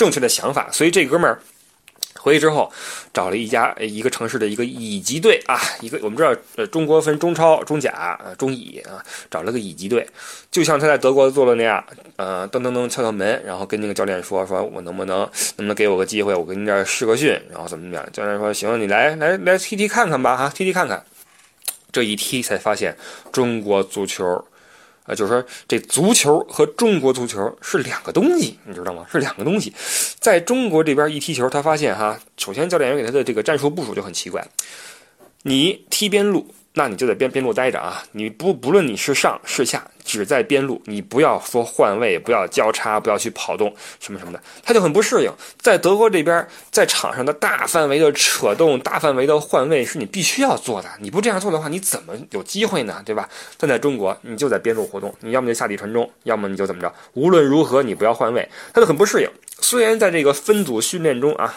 [0.00, 1.38] 正确的想法，所以这哥们儿
[2.14, 2.72] 回去之后
[3.12, 10.08] 找了一家一个城市的一个乙级队啊，一个我们知道呃中国分中超、中甲、中乙啊，找了个乙级队，
[10.50, 11.84] 就像他在德国做的那样，
[12.16, 18.08] 呃噔噔噔敲敲门，然后跟那个教练说说我能不能能不能给我个机会，我跟你这儿试个训，然后怎么怎么样？
[18.10, 21.04] 教练说行，你来来来踢踢看看吧哈，踢踢看看。
[21.92, 22.96] 这一踢才发现
[23.30, 24.46] 中国足球。
[25.04, 29.06] 啊，就是说，这足球和中国足球是两个东西，你知道吗？
[29.10, 29.72] 是两个东西。
[30.18, 34.46] 在中国这边一踢球，他发现哈，首先教练员给他的这个战术部署就很奇怪，
[35.42, 36.46] 你踢边路。
[36.74, 38.00] 那你就在边边路待着啊！
[38.12, 45.32] 你不不论你是上是下，只在边路，你不要说换位，不要交叉，不要去跑动什么什么的，他就很不适应。
[45.60, 53.02] 在德国这边，在场上的大范围的扯动、大范围的换位是你必须要做的，你不这样做的话，你怎么有机会呢？
[53.04, 53.28] 对吧？
[53.58, 56.94] 但在中国，你就在边路活动，你要么就下底传中，要么你就怎么着？
[57.14, 59.28] 无论如何，你不要换位，他就很不适应。
[59.60, 61.52] 虽然在这个分组训练中啊。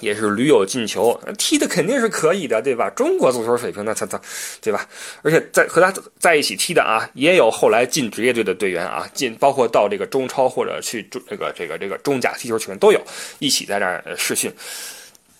[0.00, 2.88] 也是屡有进球，踢的肯定是可以的，对吧？
[2.90, 4.20] 中国足球水平，那他他，
[4.60, 4.88] 对吧？
[5.22, 13.00] 而且在和他在一起踢的啊，也有后来进职业队的队员啊，进包括到这个中超或者去中这个这个这个中甲踢球球员都有
[13.38, 14.52] 一起在那儿试训。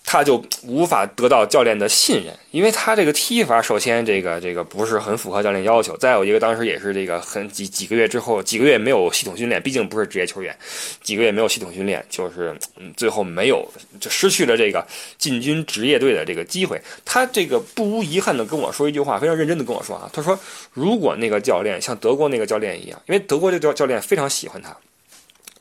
[0.05, 5.95] 他就无法得到教练的信任，因为他这个踢法，首先这个这个不是很符合教练要求。
[5.97, 10.57] 再有一个，当时也是这个很几几个月之后，几个月没有系统训练，毕竟不是职业球员，
[11.03, 13.63] 几个月没有系统训练，就是嗯，最后没有
[13.99, 14.83] 就失去了这个
[15.19, 16.81] 进军职业队的这个机会。
[17.05, 20.39] 他这个不无遗憾的跟我说一句话，非常认真的跟我说啊，他说
[20.73, 24.75] 如果那个教练像德国那个教练一样，因为德国这教教练非常喜欢他，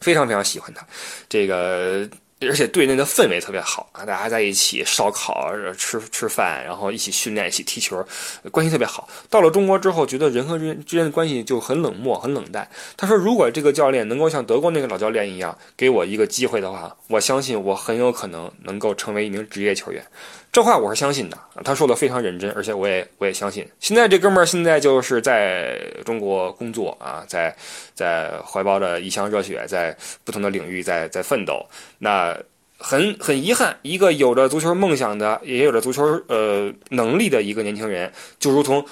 [0.01, 0.87] 非常非常喜欢他，
[1.29, 2.09] 这个。
[2.41, 8.07] 而且队内的氛围特别好啊，大家在一起烧烤、吃吃饭，然后一起训练、一起踢球，
[8.53, 9.09] 关系特别好。
[9.29, 12.69] 到了中国之后，觉得人和人之间的关系就很冷漠、很冷淡。
[12.97, 20.05] 他说：“如果这个教练能够像德国那个老教练一样，给我一个机会的话，我相信我很有可能能够成为一名职业球员。”
[20.51, 23.65] 这话我是相信的，他说的非常认真，而且我也我也相信。
[23.79, 27.55] 现在这哥们儿现在就是在中国工作啊，在
[27.95, 31.65] 在怀抱着一腔热血，在不同的领域在在奋斗。
[31.99, 32.37] 那
[32.79, 38.85] 很很遗憾，一个有着足球梦想的，也有着足球呃能力的一个年轻人，就如同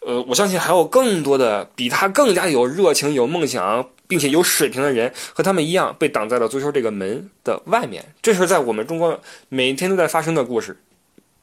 [0.00, 8.04] 呃，我相信还有更多的比他更加有热情、有梦想，并且有水平的人，和他们一样被挡在了足球这个门的外面。
[8.22, 10.76] 这是在我们中国每天都在发生的故事。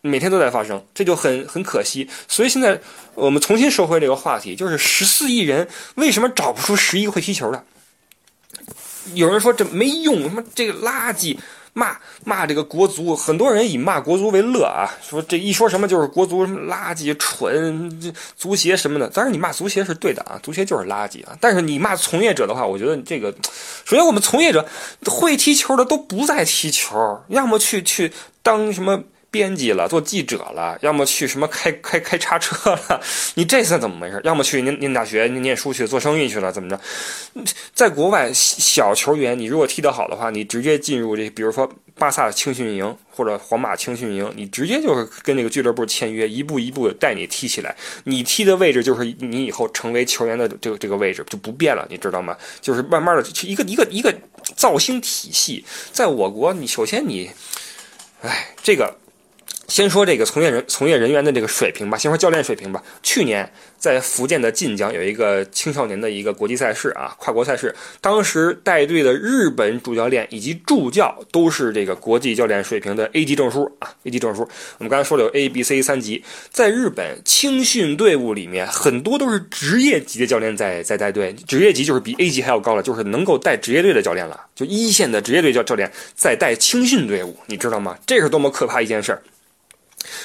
[0.01, 2.09] 每天都在发生，这就很很可惜。
[2.27, 2.79] 所以现在
[3.15, 7.61] 我们重新说回这个话题，就是十四亿人为什么找不出十一个会踢球的？
[9.13, 11.37] 有人说这没用，什么这个垃圾，
[11.73, 19.09] 骂骂这个国足，很多人以骂国足为乐啊，说这一说什么就是国足什么垃圾、蠢、足协什么的。
[19.09, 21.35] 当然你骂足协是对的啊，足协就是垃圾啊。
[21.41, 23.31] 但是你骂从业者的话，我觉得这个，
[23.83, 24.65] 首先我们从业者
[25.05, 29.03] 会踢球的都不再踢球，要么去去当什么。
[29.31, 33.01] 编辑了，做记者了，要么去什么开开开叉车了，
[33.35, 34.19] 你这算怎么回事？
[34.23, 36.79] 要么去念念大学、念念书去做生意去了，怎么着？
[37.73, 47.75] 在国外小球员，你如果踢得好的话，你直接进入这，比如说巴萨青训营或者皇马青训营，你直接就是跟那个俱乐部签约，一步一步带你踢起来。
[48.05, 52.35] 你踢的位置就是你以后成为球员的这个这个位置就不变了，你知道吗？
[52.61, 54.11] 就是慢慢的一个一个一个
[54.55, 57.29] 造星体系，在我国，你首先你，
[58.23, 58.95] 哎，这个。
[59.69, 62.83] 先说这个从业人从业人员的这个水平吧，先说教练水平吧。
[63.03, 74.41] 去年在福建的晋江有一个青少年的一个国际赛事啊，跨国赛事，当时带队的日本主教练以及助教都是这个国际教练水平的 A 级证书啊，A 级证书。
[74.79, 87.97] 我们刚才说了有 A、B、C 三级，在日本青训队伍里面，很多都是职业级的教练在在带队，职业级就是比 A 级还要高了，就是能够带职业队的教练了，就一线的职业队教教练在带青训队伍，你知道吗？
[88.07, 89.21] 这是多么可怕一件事儿！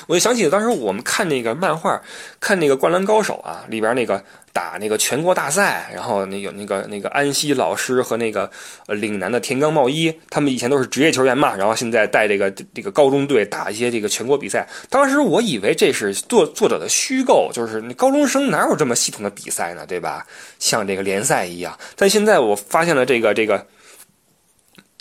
[0.07, 2.01] 我就想起当时我们看那个漫画，
[2.41, 8.51] 看那个《灌篮高手》啊，里边那个打那个全国大赛，然后那有那个那个安西老师和那个
[8.87, 14.67] 呃岭南的田冈茂一，他们以前都是职业球员嘛，然后现在带这个这个高中队打一些这个全国比赛。
[14.89, 20.25] 当时我以为这是作作者的虚构，就是那高中生哪有这么系统的比赛呢，对吧？
[20.59, 21.77] 像这个联赛一样。
[21.97, 23.67] 但现在我发现了这个这个，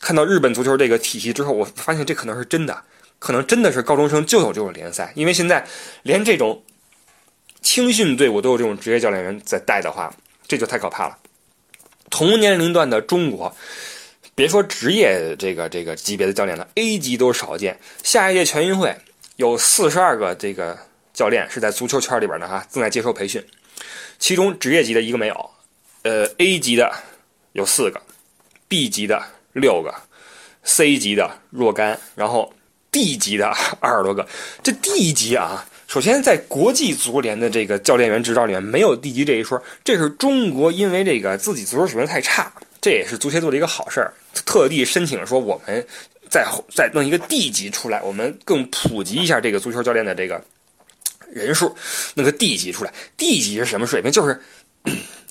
[0.01, 2.75] 看到日本足球这个体系之后，我发现这可能是真的。
[3.23, 5.65] 可能真的是高中生就有这种联赛，因为现在
[6.01, 6.62] 连这种
[7.62, 10.13] 青训队伍都有这种职业教练员在带的话，
[10.45, 11.17] 这就太可怕了。
[12.09, 13.55] 同年龄段的中国，
[14.36, 17.79] 别说职业这个这个级别的教练了，A 级都少见。
[18.03, 18.93] 下一届全运会
[19.38, 20.77] 有四十二个这个
[21.13, 23.41] 教练是在足球圈里边的哈，正在接受培训，
[24.19, 25.49] 其中职业级的一个没有，
[26.01, 26.93] 呃，A 级的
[27.53, 28.01] 有四个
[28.67, 29.95] ，B 级的六个
[30.63, 32.53] ，C 级的若干，然后。
[32.93, 34.25] D 级的二十多个，
[34.63, 44.13] 这 D 级啊，首先在国际足联的这个教练员执照里面没有 D 级这一说，这是中国因为这个自己足球水平太差，这也是足协做的一个好事儿，
[44.45, 45.85] 特地申请说我们
[46.29, 50.39] 再再弄一个 D 级出来，我们更普及一下这个足球教练的这个
[51.31, 51.75] 人数，
[52.13, 52.93] 弄个地级出来。
[53.17, 54.11] 地级是什么水平？
[54.11, 54.39] 就是，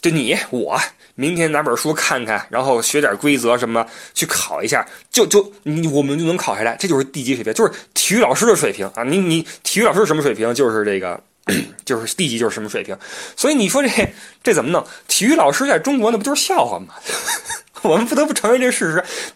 [0.01, 0.77] 就你我
[1.15, 6.75] 明天拿本书看看，然后学点规则什么，去考一下，就就你我们就能考下来。
[6.81, 9.03] 这就是地级水平，就是体育老师的水平啊！
[9.03, 10.55] 你你体育老师什么水平？
[10.55, 11.23] 就是这个，
[11.85, 12.97] 就是地级就是什么水平。
[13.37, 13.89] 所以你说这
[14.43, 14.83] 这怎么弄？
[15.07, 16.95] 体育老师在中国那不就是笑话吗？
[17.83, 18.93] 我们不得不承认这事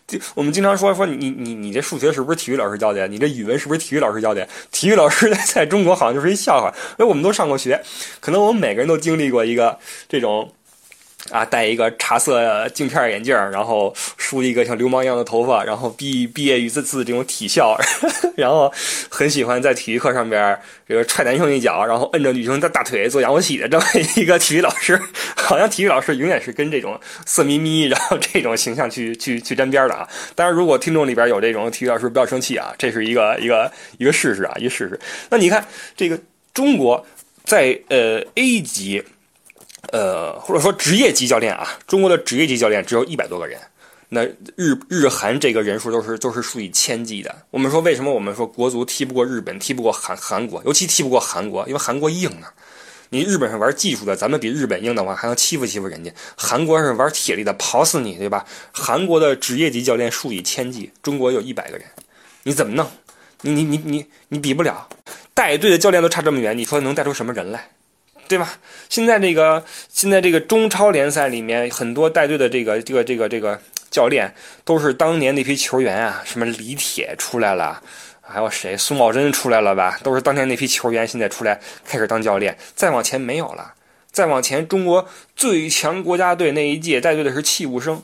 [0.09, 0.19] 实。
[0.35, 3.07] 我们经常说说你你你这数学是不是体育老师教的？
[3.09, 4.49] 你这语文是不是体育老师教的？
[4.71, 7.83] 体育老师在在中国好像就是一笑话，因为我们都上过学，
[8.21, 10.51] 可能我们每个人都经历过一个这种。
[11.31, 17.77] 啊，戴一个茶色镜片眼镜，然后梳一个像流氓一样的头发，然后毕毕业于这次这种体校，
[18.37, 18.73] 然后
[19.09, 20.59] 很喜欢在体育课上边
[20.89, 25.01] 这个踹男生一脚，然后摁着女生的大腿做仰卧起的这么一个体育老师，
[25.37, 30.09] 好像体育老师永远是跟这种色眯眯，然后这种形象去去去沾边的啊。
[30.35, 34.99] 当然，如果听众里边有这种体育老师，不要生气啊，这是一个一个一个事实啊，一个事实。
[35.29, 35.67] 那你看
[35.97, 36.19] 这个
[36.55, 37.05] 中国
[37.45, 39.03] 在呃 A 级。
[39.93, 43.61] 呃，或者说职业级教练啊，中国的职业级教练只有一百多个人，
[44.09, 44.25] 那
[44.57, 47.35] 日日韩这个人数都是都是数以千计的。
[47.51, 52.47] 我们说为什么我们说国足踢不过日本，踢不过韩韩国，尤其踢不过韩国，因为韩国硬呢。
[53.11, 56.13] 你日本是玩技术的，咱们比日本硬的话，还能欺负欺负人家。
[56.37, 58.45] 韩国是玩铁力的，跑死你，对吧？
[58.73, 61.87] 韩国的职业级教练数以千计，中国有一百个人，
[62.43, 62.85] 你怎么弄？
[63.43, 64.89] 你你你你你比不了，
[65.35, 67.71] 带队的教练都差这么远，你说能带出什么人来？
[68.29, 68.59] 对吧？
[68.89, 73.61] 现在这个现在这个中超联赛里面，很多带队的这个这个这个这个
[73.91, 77.83] 教练，都是当年那批球员啊，什么李铁出来了，
[78.21, 79.99] 还有谁苏茂贞出来了吧？
[80.03, 82.57] 都是当年那批球员，现在出来开始当教练。
[82.75, 83.75] 再往前没有了，
[84.11, 88.03] 再往前，中国最强国家队那一届带队的是戚务生。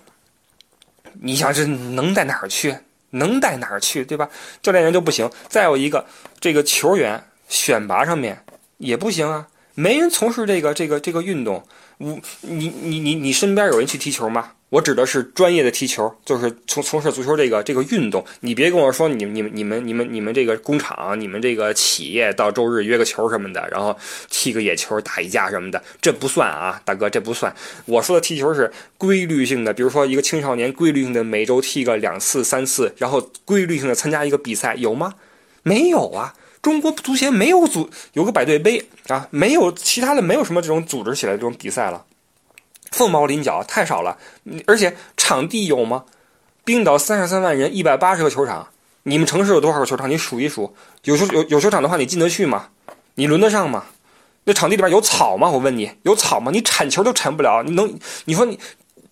[1.21, 2.77] 你想这能带哪儿去？
[3.11, 4.05] 能带哪儿去？
[4.05, 4.31] 对吧？
[4.63, 5.31] 教练员就不行。
[5.49, 6.07] 再有一个，
[6.41, 8.43] 这个球员选拔上面
[8.79, 9.47] 也不行啊。
[9.75, 11.63] 没人从事这个这个这个运动，
[11.99, 14.53] 我你你你你身边有人去踢球吗？
[14.69, 18.25] 我指的是专业的踢球，就是从从事足球这个这个运动。
[18.41, 23.95] 你别跟我说你你们你们你们你们这个工厂，你们这个企业到周日约个球什么的，然后
[24.31, 27.55] 踢个野球打一架什么的，这不算啊，大哥这不算。
[27.85, 35.15] 我说的踢球是规律性的，比如说一个青少年规律性的每周踢个两次三次，然后规律性的参加一个比赛，有吗？
[35.63, 36.35] 没有啊。
[36.63, 42.05] 中国足协没有组有个百队杯啊，没有其他的，没有什么这种组织起来这种比赛了，
[42.93, 44.17] 凤毛麟角，太少了。
[44.67, 46.05] 而且场地有吗？
[46.65, 48.69] 冰岛三十三万人，一百八十个球场，
[49.03, 50.09] 你们城市有多少个球场？
[50.09, 50.73] 你数一数。
[51.03, 52.69] 有球有有球场的话，你进得去吗？
[53.17, 53.87] 你轮得上吗？
[54.45, 55.51] 那场地里边有草吗？
[55.51, 56.53] 我问你，有草吗？
[56.53, 57.99] 你铲球都铲不了，你能？
[58.27, 58.61] 你说你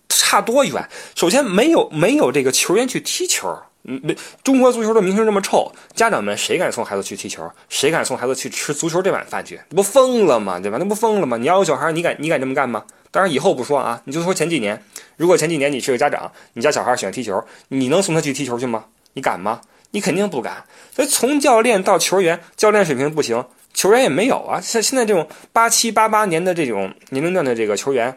[0.07, 0.89] 差多远？
[1.15, 3.53] 首先没有没有这个球员去踢球。
[3.83, 4.13] 嗯，那
[4.43, 7.51] 中国足球的名声这么臭，家长们谁敢送孩子去踢球？
[7.67, 9.59] 谁敢送孩子去吃足球这碗饭去？
[9.69, 10.59] 那不疯了吗？
[10.59, 10.77] 对吧？
[10.79, 11.35] 那不疯了吗？
[11.37, 12.85] 你要有小孩，你敢你敢这么干吗？
[13.09, 14.81] 当然以后不说啊，你就说前几年，
[15.17, 18.85] 如果前几年你是个家长，你家小孩喜欢踢球，你能送他去踢球去吗？
[19.13, 19.61] 你敢吗？
[19.89, 20.63] 你肯定不敢。
[20.95, 24.61] 所以从教练到球员，教练水平不行，球员也没有啊。
[24.61, 28.15] 像现在这种八七八八年的这种年龄段的这个球员，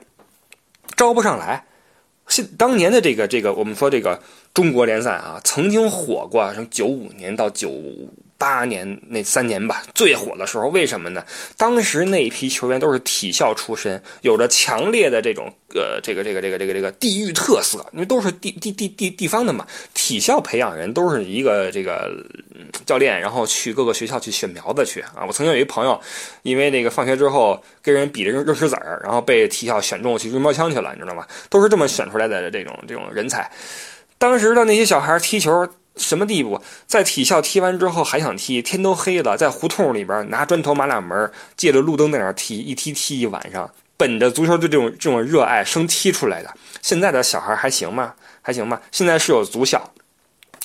[0.95, 1.65] 招不上来。
[2.29, 4.21] 现当年的这个这个，我们说这个。
[4.55, 7.73] 中国联赛啊，曾经火过，从九五年到九
[8.39, 10.69] 八年那三年吧，最火的时候。
[10.69, 11.25] 为什么呢？
[11.57, 19.67] 当时那一批球员都是体校出身，有着强烈的这种呃，这个这个这个这个这个地域特色，因为都是地地地地地方的嘛。
[19.93, 22.09] 体校培养人都是一个这个
[22.87, 25.25] 教练，然后去各个学校去选苗子去啊。
[25.27, 26.01] 我曾经有一朋友，
[26.43, 31.27] 因为那个放学之后跟人比着扔扔石子儿，然后被体校选中去扔标枪去了，你知道吗？
[31.51, 33.51] 都是这么选出来的这种这种人才。
[34.25, 36.59] 当时的那些小孩踢球什么地步？
[36.87, 43.71] 在体校踢完之后还想踢，天都黑了，在胡同里边拿砖头、马两门，借着路灯在那踢，一踢踢一晚上。
[43.99, 46.49] 本着足球的这种这种热爱生踢出来的。
[46.81, 48.15] 现在的小孩还行吗？
[48.41, 48.81] 还行吗？
[48.91, 49.93] 现在是有足校，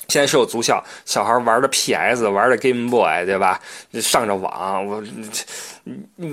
[0.08, 3.60] 现在是有足校，小孩玩的 PS，玩的 Game Boy，对吧？
[3.96, 5.04] 上着网，我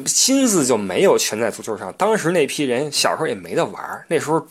[0.06, 1.92] 心思就没有全在足球上。
[1.94, 4.46] 当时那批人小时候也没得玩，那时候。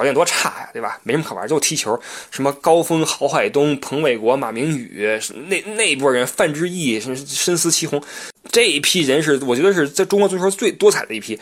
[0.00, 0.98] 条件多差呀，对吧？
[1.02, 2.00] 没什么可玩，就踢球。
[2.30, 5.06] 什么高峰、郝海东、彭伟国、马明宇，
[5.48, 8.02] 那那波人，范志毅，深深思齐红，
[8.50, 11.38] 这一批人是我觉得是在中国足球最多彩的一批，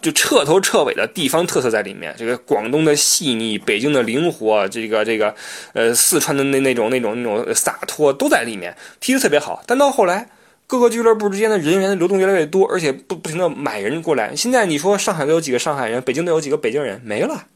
[0.00, 2.14] 就彻头彻尾的地方特色在里面。
[2.16, 5.34] 这个广东的细腻，北京的灵活，这个这个，
[5.72, 9.64] 呃，四川的那那种那种那种洒脱都在里面，踢得特别好。
[9.66, 10.28] 但到后来，
[10.68, 14.36] 各个俱乐部之间的人员流动越来越多，而且不不停的买人过来。
[14.36, 17.46] 现在你说上海都有几个上海人，北京都有几个北京人，没了。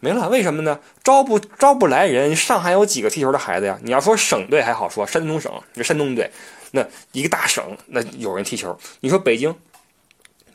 [0.00, 0.78] 没了，为什么呢？
[1.02, 2.36] 招不招不来人？
[2.36, 3.76] 上海有几个踢球的孩子呀？
[3.82, 6.30] 你要说省队还好说，山东省，这山东队，
[6.70, 8.78] 那一个大省，那有人踢球。
[9.00, 9.52] 你说北京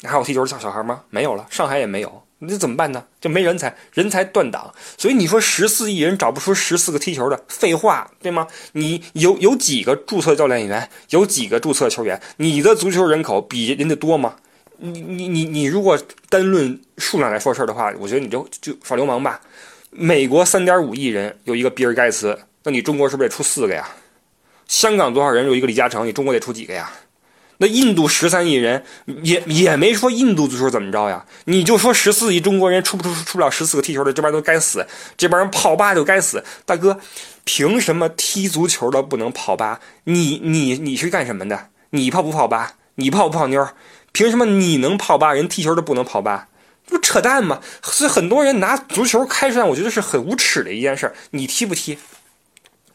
[0.04, 1.02] 还有踢球的小小孩吗？
[1.10, 2.24] 没有了，上海也没有。
[2.40, 3.04] 那怎么办呢？
[3.22, 4.74] 就没人才，人才断档。
[4.98, 8.48] 所以你说十四亿人找不出十四个踢球的，废话，对吗？
[8.74, 12.22] 你有有几个注册教练员，有几个注册球员？
[12.38, 14.36] 你的足球人口比人家多吗？
[14.78, 15.98] 你你你你如果
[16.30, 19.40] 单论数量来说事儿的话，我觉得你就就耍流氓吧。
[19.90, 23.88] 美国三点五亿人有一个比尔盖茨，那你中国是不是得出四个呀？
[24.68, 26.92] 香港多少人有一个李嘉诚，你中国得出几个呀？
[27.58, 28.84] 那印度十三亿人
[29.22, 31.24] 也也没说印度足球怎么着呀？
[31.46, 36.44] 你就说十四亿中国人出不出出不了十四个踢球的，这帮都该死，这帮人泡吧就该死。
[36.66, 37.00] 大哥，
[37.44, 39.80] 凭什么踢足球的不能泡吧？
[40.06, 41.68] 你你你是干什么的？
[41.92, 42.74] 你泡不泡吧？
[42.96, 43.66] 你泡不泡妞？
[44.14, 46.48] 凭什么你能跑吧，人踢球都不能跑吧？
[46.86, 47.60] 不扯淡吗？
[47.82, 51.12] 所以很多人拿足球开涮，我觉得是很无耻的一件事。
[51.32, 51.98] 你踢不踢？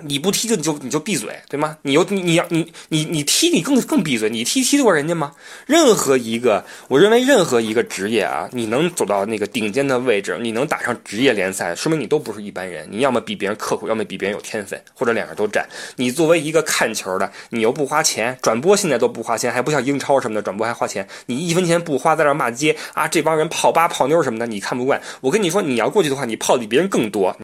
[0.05, 1.77] 你不踢就你就你就闭嘴，对吗？
[1.83, 5.33] 你又你你要你你你踢你更更闭嘴，你踢踢得过人家吗？
[5.67, 12.87] 任何一个，我认为任何一个职业啊，你能走到那个顶尖的位置，你能打上职业联赛，说明你都不是一般人。
[12.91, 15.67] 你要么比别人刻苦，要么比别人有天分，或者两个都占。
[15.97, 25.03] 你作为一个看球的，你又不花钱，转播现在都不花钱，还不像英超什么的转播还花钱，你一分钱不花，在那骂街啊，这帮人泡吧泡妞什么的，你看不惯。
[25.21, 27.37] 我跟你说，你要过去的话，你泡的比别人更多。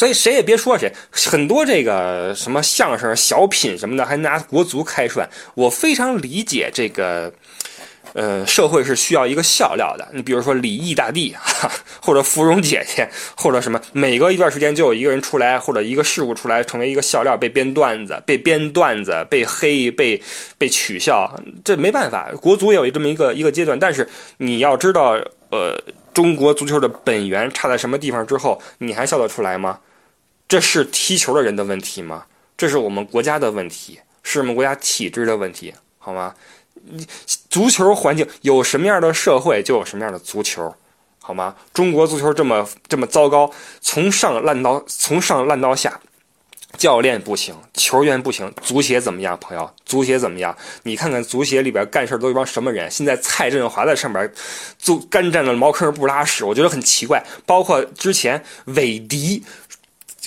[0.00, 5.28] 所以谁也别说谁，很多这个什么相声、小品什么的，还拿国足开涮。
[5.54, 7.30] 我非常理解这个，
[8.14, 10.08] 呃，社会是需要一个笑料的。
[10.14, 11.36] 你比如说李毅大帝，
[12.00, 20.18] 或者芙蓉姐姐，或者什么，每隔一段时间就有一个人出来，或者一个事物出来，成为一个笑料，被编段子，被编段子，被黑，被
[20.56, 21.30] 被取笑。
[21.62, 23.78] 这没办法，国足也有这么一个一个阶段。
[23.78, 25.10] 但是你要知道，
[25.50, 25.78] 呃，
[26.14, 29.78] 中国足球的本源差在什么地方之后，你还笑得出来吗？
[30.50, 32.24] 这是踢球的人的问题吗？
[32.58, 36.34] 这是我们国家的问题，是我们国家体制的问题，好吗？
[37.48, 40.74] 足球环境有什么样的社会，就有什么样的足球，
[41.20, 41.54] 好吗？
[41.72, 43.48] 中国足球这么这么糟糕，
[43.80, 46.00] 从上烂到从上烂到下，
[46.76, 49.38] 教练不行，球员不行，足协怎么样？
[49.40, 50.56] 朋友，足协怎么样？
[50.82, 52.90] 你看看足协里边干事都一帮什么人？
[52.90, 54.28] 现在蔡振华在上边
[54.78, 57.24] 就干站的茅坑不拉屎，我觉得很奇怪。
[57.46, 59.44] 包括之前韦迪。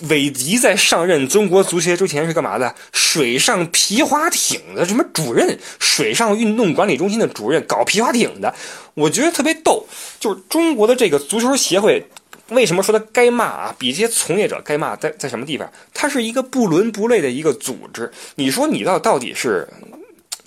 [0.10, 2.74] 韦迪在上任中国足协之前是干嘛的？
[2.91, 5.58] 水上皮划艇的什么主任？
[5.80, 8.54] 水上运动管理中心的主任，搞皮划艇的。
[8.96, 9.86] 我觉得特别逗，
[10.20, 12.06] 就是中国的这个足球协会，
[12.50, 13.76] 为什么说他该骂啊？
[13.78, 15.72] 比这些从业者该骂在在什么地方？
[15.94, 18.12] 它是一个不伦不类的一个组织。
[18.36, 19.68] 你说你到到底是？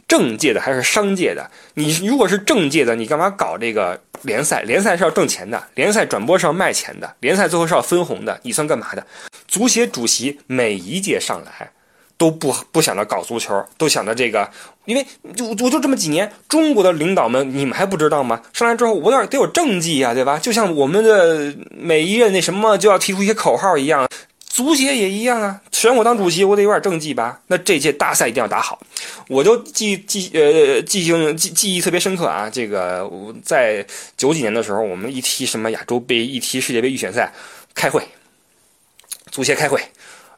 [0.08, 1.50] 政界的还是商界的？
[1.74, 4.62] 你如果是政界的，你干嘛搞这个联赛？
[4.62, 8.38] 联赛是要挣钱的，联赛转播是要卖钱的，联赛最后是要分红的。
[8.42, 9.06] 你算干嘛的？
[9.46, 11.70] 足协主席每一届上来
[12.16, 14.50] 都不不想着搞足球，都想着这个，
[14.86, 18.42] 因为就我就这么几年，中国的领导们你们还不知道吗？
[18.52, 20.38] 上来之后我有点得有政绩呀，对吧？
[20.38, 24.08] 就像我们的每一任那什么就要提出一些口号一样。
[24.56, 27.38] 足协也一样啊，选我当主席，我得有点政绩吧？
[27.48, 28.80] 那这届大赛一定要打好，
[29.28, 32.48] 我就记记呃记性记记忆特别深刻啊。
[32.50, 33.06] 这个
[33.44, 33.84] 在
[34.16, 37.30] 九几年的时候，我们一提什么亚洲杯，一提世界杯预选赛，
[37.74, 38.02] 开会，
[39.30, 39.78] 足协开会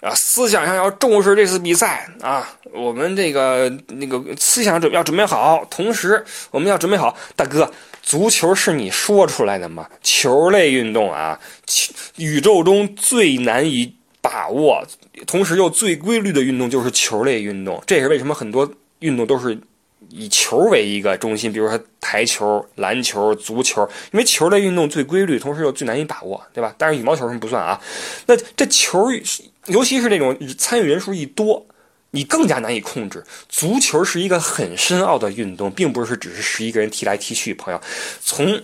[0.00, 7.72] 啊，思想上要重视这次比赛啊，我们这个那个思想准要准备好，同时我们要准备好，大哥。
[8.02, 9.86] 足球是你说出来的吗？
[10.02, 11.38] 球类运动啊，
[12.16, 14.84] 宇宙中最难以把握，
[15.26, 17.82] 同时又最规律的运动就是球类运动。
[17.86, 19.58] 这也是为什么很多运动都是
[20.10, 26.74] 以球为一个中心，比如说台球、篮球、足球，因为球类运动最规律，同时又最难以把握，对吧？
[26.76, 27.80] 但是羽毛球什么不算啊？
[28.26, 29.08] 那这球，
[29.66, 31.66] 尤其是那种参与人数一多。
[32.10, 33.22] 你更加难以控制。
[33.50, 37.52] 足球是一个很深奥的运动，并不是只是十一个人踢来踢去。
[37.52, 37.80] 朋友，
[38.22, 38.62] 从。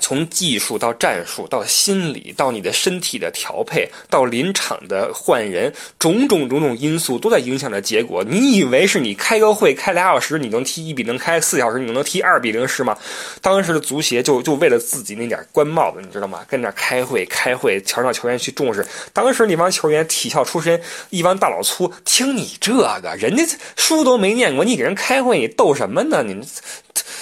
[0.00, 8.24] 从技术到战术，到心理，到你的身体的调配，到临场的换人，种种种种因素都在影响着结果。
[8.24, 12.96] 你以为是你开个会开俩小时，你能踢一比零；开四小时，你能踢二比零是吗？
[13.40, 16.44] 当时的足协就就为了自己那点官帽子，你知道吗？
[16.48, 18.86] 跟那开会开会，强调球员去重视。
[19.12, 20.80] 当时那帮球员体校出身，
[21.10, 23.44] 一帮大老粗，听你这个，人家
[23.76, 26.22] 书都没念过，你给人开会，你逗什么呢？
[26.22, 26.42] 你。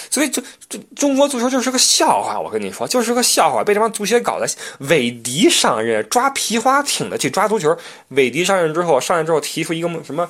[0.09, 2.39] 所以，这这中国足球就是个笑话。
[2.39, 4.47] 我跟你说，就是个笑话，被这帮足协搞的。
[4.79, 7.77] 韦迪上任抓皮划艇的去抓足球。
[8.09, 10.29] 韦迪上任之后，上任之后提出一个目什么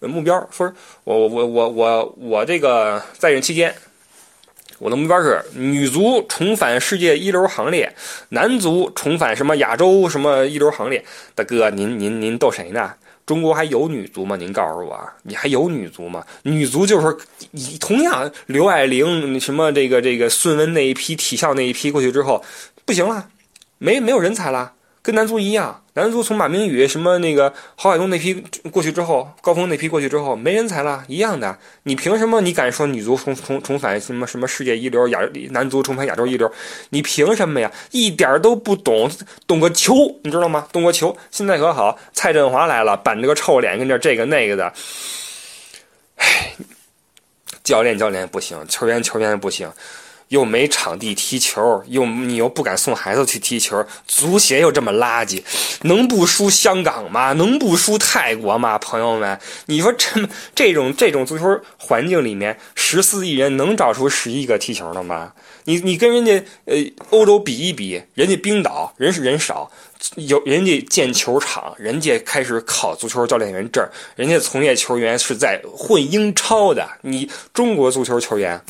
[0.00, 0.48] 目标？
[0.50, 0.72] 说，
[1.04, 3.74] 我我我我我我这个在任期间，
[4.78, 7.94] 我的目标是女足重返世界一流行列，
[8.28, 11.04] 男足重返什么亚洲什么一流行列。
[11.34, 12.92] 大哥，您您您逗谁呢？
[13.26, 14.36] 中国还有女足吗？
[14.36, 16.24] 您告诉我，你还有女足吗？
[16.44, 17.16] 女足就是
[17.50, 22.44] 以同样刘爱玲什么这个这个孙雯那一批体校那一批过去之后，
[22.84, 23.28] 不行了，
[23.78, 24.72] 没没有人才了。
[25.06, 28.34] 跟男足一样，男足从马明宇什么那个郝海东那批
[28.72, 31.56] 过去之后，高峰那批过去之后，没人才了，一样的。
[31.84, 32.40] 你凭什么？
[32.40, 35.06] 你敢说女足重重重返什么什么世界一流？
[35.06, 36.50] 亚男足重返亚洲一流？
[36.90, 37.70] 你凭什么呀？
[37.92, 39.08] 一点都不懂，
[39.46, 39.94] 懂个球，
[40.24, 40.66] 你知道吗？
[40.72, 41.16] 懂个球。
[41.30, 44.72] 现在可好，蔡振华来了，板着个臭脸，跟这这个那个的。
[46.16, 46.56] 唉，
[47.62, 49.70] 教练教练不行，球员球员不行。
[50.28, 55.42] 又没场地踢球，又你又不敢送孩子去踢球，足协又这么垃圾，
[55.82, 57.32] 能不输香港吗？
[57.34, 58.76] 能不输泰国吗？
[58.78, 65.32] 朋友们，你说这这种这种足球环境里面，十四亿人能找出十一个踢球的吗？
[65.64, 66.76] 你你跟人家呃
[67.10, 69.70] 欧洲比一比，人家冰岛人是人少，
[70.14, 78.60] 有人家建球场，人家开始考足球教练员证，人家从业球员是在混英超的，你中国足球球员。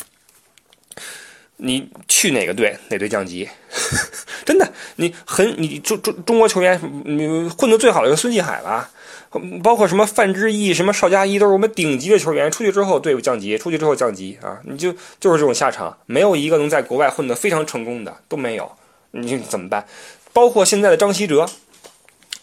[1.57, 3.47] 你去哪个队，哪队降级？
[4.45, 8.89] 真的，你很你中中中国球员，你混的最好的一个孙继海吧，
[9.63, 12.49] 包括什么范志毅、什么邵佳一，都是我们顶级的球员。
[12.51, 14.59] 出去之后队伍降级，出去之后降级啊！
[14.63, 18.71] 你就就是这种下场，没有一个能在国外混得非常成功的都没有。
[19.11, 19.85] 你怎么办？
[20.33, 21.49] 包括现在的张稀哲。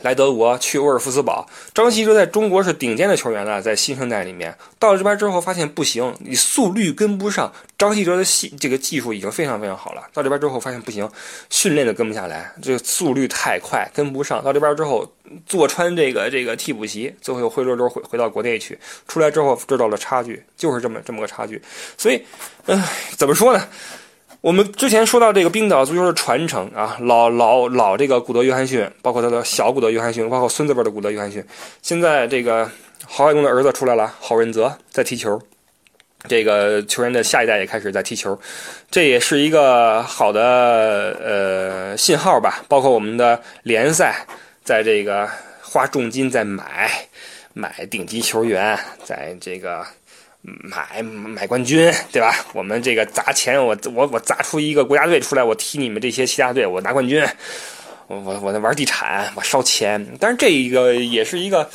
[0.05, 7.50] 来德国去沃尔夫斯堡，张稀哲在中国是顶尖的球员了，在新生代里面，到了这边之后发现不行，你速率跟不上。
[7.78, 11.11] 张稀哲的技这个技术已经非常非常好了，到这边之后发现不行，
[11.48, 14.44] 训练的跟不下来，这个速率太快跟不上。
[14.44, 15.11] 到这边之后
[15.46, 18.78] 坐穿这个这个替补席，最后又灰溜溜回回到国内去，
[19.09, 21.62] 出来之后知道了差距，就是这么这么个差距。
[21.96, 22.22] 所以，
[22.66, 22.78] 唉，
[23.16, 23.66] 怎么说呢？
[24.45, 31.42] 我们之前说到这个冰岛足球的传承啊，老老老这个古德约翰逊，包括他的小古德约翰逊，包括孙子辈的古德约翰逊，
[31.80, 32.70] 现在这个
[33.07, 35.40] 郝海东的儿子出来了，郝润泽在踢球，
[36.28, 38.38] 这个球员的下一代也开始在踢球，
[38.90, 40.42] 这也是一个好的
[41.24, 42.62] 呃信号吧。
[42.68, 44.26] 包括我们的联赛，
[44.62, 45.26] 在这个
[45.62, 46.90] 花重金在买
[47.55, 49.82] 买顶级球员，在这个。
[50.45, 52.45] 买买冠军，对吧？
[52.53, 57.26] 我们这个砸钱，我我我砸出一个国家队出来，我踢你们这些其他队，我拿冠军。
[58.07, 60.07] 我我我在玩地产，我烧钱。
[60.20, 61.70] 但是这一个也是一个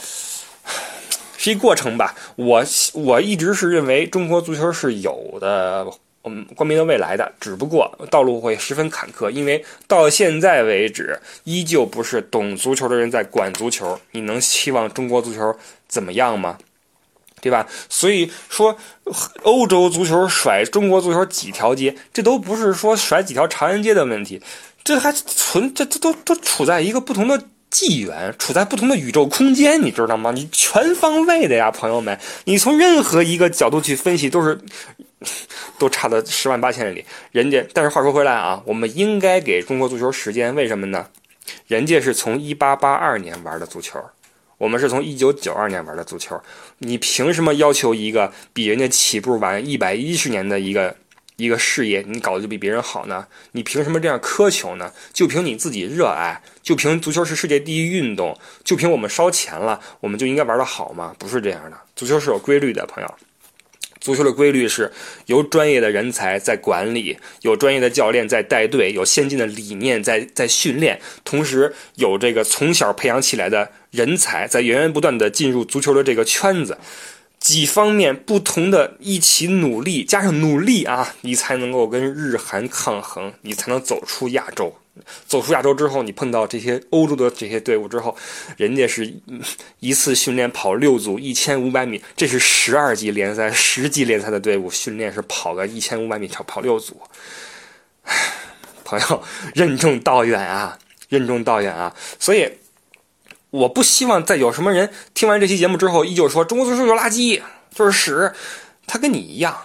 [1.35, 2.13] 是一过程吧。
[2.35, 2.63] 我
[2.93, 5.87] 我一直是认为中国足球是有的，
[6.25, 13.99] 嗯，光明的未来的，只不过道路会十分坎坷，因为到现在为止，依旧不是懂足球的人在管足球。
[14.11, 15.57] 你能期望中国足球
[15.87, 16.59] 怎么样吗？
[17.41, 17.67] 对吧？
[17.89, 18.77] 所以说，
[19.43, 24.41] 欧洲足球甩中国足球几条街，这都不是说甩几条长安街的问题，
[24.83, 30.31] 这还存这这都都处在一个不同的纪元，处在不同的宇宙空间，你知道吗？
[30.31, 34.59] 你全方位的呀，朋友们，你从任何一个角度去分析，都是
[35.77, 37.05] 都差的十万八千里。
[37.31, 41.07] 人家，但是话说回来啊，我们应该给中国足球时间，为什么呢？
[41.67, 43.99] 人家是从一八八二年玩的足球。
[44.59, 46.39] 我们是从一九九二年玩的足球，
[46.79, 50.97] 你凭什么要求一个比人家起步晚一百一十年的一个
[51.37, 53.25] 一个事业，你搞得就比别人好呢？
[53.53, 54.91] 你凭什么这样苛求呢？
[55.13, 61.15] 就凭你自己热爱，就凭足球是世界第一运动，就凭我们烧钱了，我们就应该玩得好吗？
[61.17, 63.15] 不是这样的，足球是有规律的，朋友。
[64.01, 64.89] 足球的规律是
[65.25, 76.77] 由专业的人才在管理，有专业的教练在带队，有先进的理念在在训练，同时有这个从小培养起来的人才在源源不断的进入足球的这个圈子，
[77.39, 84.75] 几方面不同的一起努力，加上努力啊，你才能够跟日韩抗衡，你才能走出亚洲。
[85.25, 88.17] 走出亚洲之后，你碰到这些欧洲的这些队伍之后，
[88.57, 89.13] 人家是
[89.79, 97.01] 一次训练跑六组一千五百米，这是十二级联赛、十级联赛的队伍训练是跑个一千五百米跑跑六组。
[98.83, 99.23] 朋友，
[99.53, 100.77] 任重道远啊，
[101.07, 101.95] 任重道远啊！
[102.19, 102.49] 所以，
[103.51, 107.41] 我不希望再有什么人听完这期节目之后，依旧说中国足球有垃圾，
[107.73, 108.31] 就是屎。
[108.85, 109.57] 他跟你一样。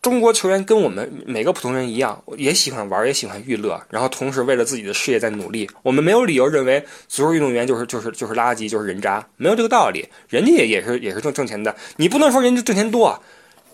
[0.00, 5.70] 中国球员跟我们每个普通人一样，也喜欢玩，也喜欢娱乐，然后同时为了自己的事业在努力。
[5.84, 10.08] 我们没有理由认为足球运动员就是就是就是垃圾，就是人渣，没有这个道理。
[10.28, 13.22] 人家也也是也是挣挣钱的，你不能说人家挣钱多，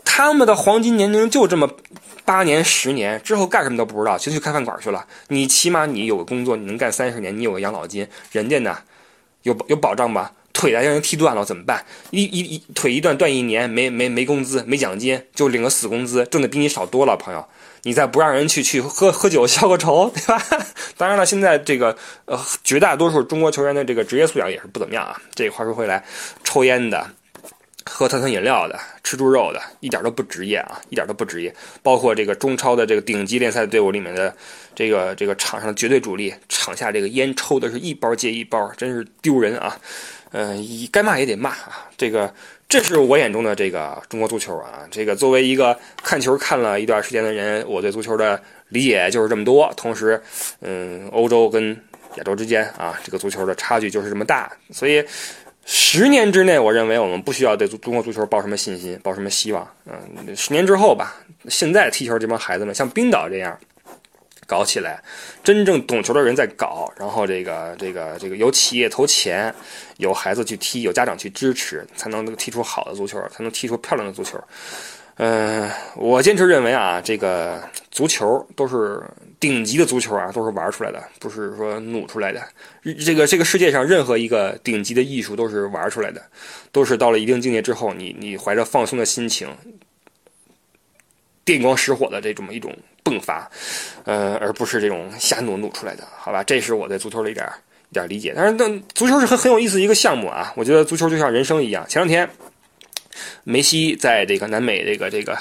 [0.04, 1.66] 他们的黄金年龄就这么
[2.26, 5.06] 八年十年之后干什么都不知道，就去开饭馆去了。
[5.28, 8.06] 你起码你有个工作，你能干三十年，你有个养老金。
[8.32, 8.76] 人家呢，
[9.48, 10.32] 有有保障吧？
[10.52, 11.84] 腿让人踢断了怎么办？
[12.10, 17.44] 一一一腿一断断一年，没没没工资，没奖金，就领个死工资，挣的比你少多了，朋友。
[17.84, 20.42] 你再不让人去去喝喝酒消个愁，对吧？
[20.98, 25.16] 当然了，现在这个呃绝大多数中国球员的这个职业素养也是不怎么样啊。
[25.32, 26.04] 这话说回来，
[26.42, 27.06] 抽烟的。
[27.88, 31.52] 喝碳酸饮料的，吃猪肉的，一点都不职业啊，一点都不职业。
[31.82, 34.32] 包括这个中超的这个顶级联赛队伍里面的
[34.74, 39.76] 这个这个场上绝对主力，场下这个烟抽的是一包接一包，真是丢人啊！
[40.32, 41.88] 嗯，该骂也得骂啊。
[41.96, 42.32] 这个
[42.68, 44.86] 这是我眼中的这个中国足球啊。
[44.90, 49.72] 这个作为一个看球看了一段时间的人，我对足球的理解就是这么多。
[49.76, 50.22] 同时，
[50.60, 51.74] 嗯，欧洲跟
[52.16, 55.02] 亚洲之间啊，这个足球的差距就是这么大，所以。
[55.70, 59.70] 十年之内，我认为我们不需要对中国足球抱什么信心，抱什么希望。
[59.84, 61.14] 嗯，十年之后吧，
[61.50, 63.54] 现在踢球这帮孩子们，像冰岛这样
[64.46, 65.02] 搞起来，
[65.44, 69.54] 真正懂球的人在搞，然后这个这个这个有企业投钱，
[69.98, 74.42] 有孩子去踢，有家长去支持，才能踢出好的足球，才能踢出漂亮的足球。
[75.20, 77.60] 嗯，我坚持认为啊，这个
[77.90, 79.02] 足球都是
[79.40, 82.40] 顶级的足球啊，都是玩出来的，不是说努出来的。
[83.04, 86.22] 这个这个世界上任何一个顶级的艺术都是玩出来的，
[86.70, 89.48] 都是到了一定境界之后，你你怀着放松的心情，
[91.44, 93.50] 电光石火的这种一种迸发，
[94.04, 96.44] 呃，而不是这种瞎努努出来的，好吧？
[96.44, 97.44] 这是我对足球的一点
[97.90, 98.32] 一点理解。
[98.36, 101.84] 但是，那足球是很很有意思一个项目啊，我觉得足球就像人生一样。
[101.88, 102.30] 前两天。
[103.44, 105.38] 梅西在这个南美这个这个，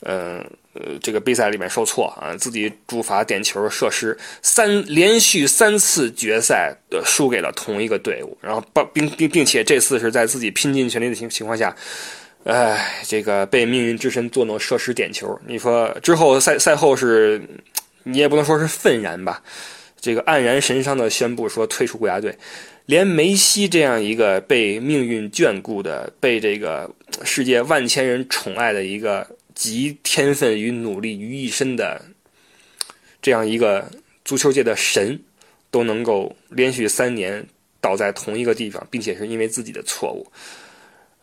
[0.00, 0.44] 呃
[0.74, 8.62] 呃这个比赛里面受挫啊，自己主罚点球射失，三连续三次决赛的输给了同一个队伍，然后
[8.92, 11.74] 并并并且这次是在自己拼尽全力的情情况下，
[12.44, 15.38] 哎，这个被命运之神作弄射失点球。
[15.46, 17.40] 你说之后赛赛后是，
[18.02, 19.42] 你也不能说是愤然吧，
[20.04, 22.36] 这个黯然神伤的宣布说退出国家队。
[22.84, 26.94] 连梅西这样一个被命运眷顾的、被这个
[27.24, 32.04] 世界万千人宠爱的一个集天分与努力于一身的
[33.22, 33.90] 这样一个
[34.22, 35.18] 足球界的神，
[35.70, 37.46] 都能够连续三年
[37.80, 40.30] 倒在同一个地方，并且是因为自己的错误。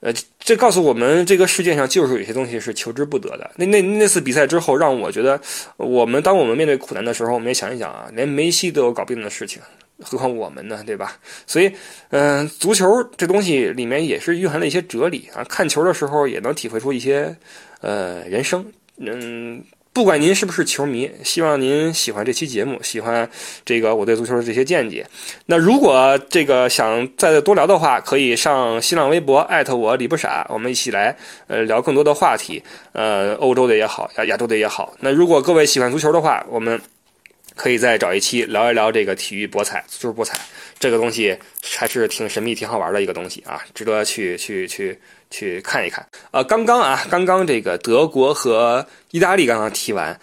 [0.02, 3.50] 呃，这告诉我们，这个世界上就是有些东西是求之不得的。
[3.56, 5.40] 那那那次比赛之后，让我觉得，
[5.78, 9.62] 我们当我们面对苦难的时候，我们也想一想啊，连梅西都有搞不定的事情。
[10.04, 11.16] 何况我们呢，对吧？
[11.46, 11.72] 所以，
[12.10, 15.44] 嗯，足球这东西里面也是蕴含了一些哲理啊。
[15.44, 17.36] 看球的时候也能体会出一些，
[17.82, 18.66] 呃，人生。
[18.98, 19.64] 嗯，
[19.94, 23.30] 不管您是不是球迷，希望您喜欢这期节目，喜欢
[23.66, 25.06] 这个我对足球的这些见解。
[25.48, 31.16] 那如果这个想再多聊的话，可以上新浪微博艾特我李不傻，我们一起来
[31.48, 32.64] 呃聊更多的话题。
[32.94, 34.94] 呃，欧洲的也好，亚亚洲的也好。
[35.02, 36.80] 那如果各位喜欢足球的话，我们。
[37.56, 40.40] 可以再找一期聊一聊这个体育博彩，足球博彩
[40.80, 41.38] 这个东西
[41.76, 44.98] 还是挺神秘、挺好玩的一个东西啊，值得去去去
[45.30, 46.06] 去看一看。
[46.32, 50.20] 呃，刚刚啊，刚刚这个德国和意大利刚刚踢完，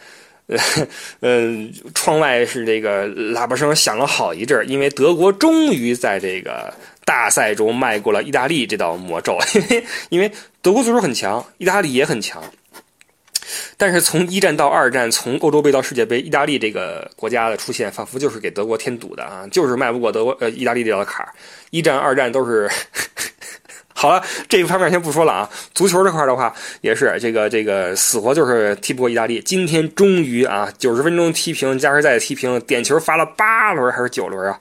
[0.46, 0.58] 呃，
[1.20, 6.74] 呃，窗外是这个喇叭声响了好一阵，因为德国终于在这个
[7.04, 12.42] 大赛中迈过了意大利这道魔咒， 因为因为德国足球很强，意大利也很强。
[13.76, 21.32] 但是从一战到二战，从欧洲杯到世界杯，意大利这个国家的出现，仿佛就是给德国添堵的啊，就是迈不过德国呃意大利这道坎儿。
[21.70, 22.70] 一战、二战都是
[23.94, 25.50] 好了，这一方面先不说了啊。
[25.74, 29.40] 足球这块的话，也是这个这个死活就是踢不过意大利。
[29.40, 34.60] 今天终于啊，九十分钟踢平，加时赛踢平，点球罚了八轮还是九轮啊，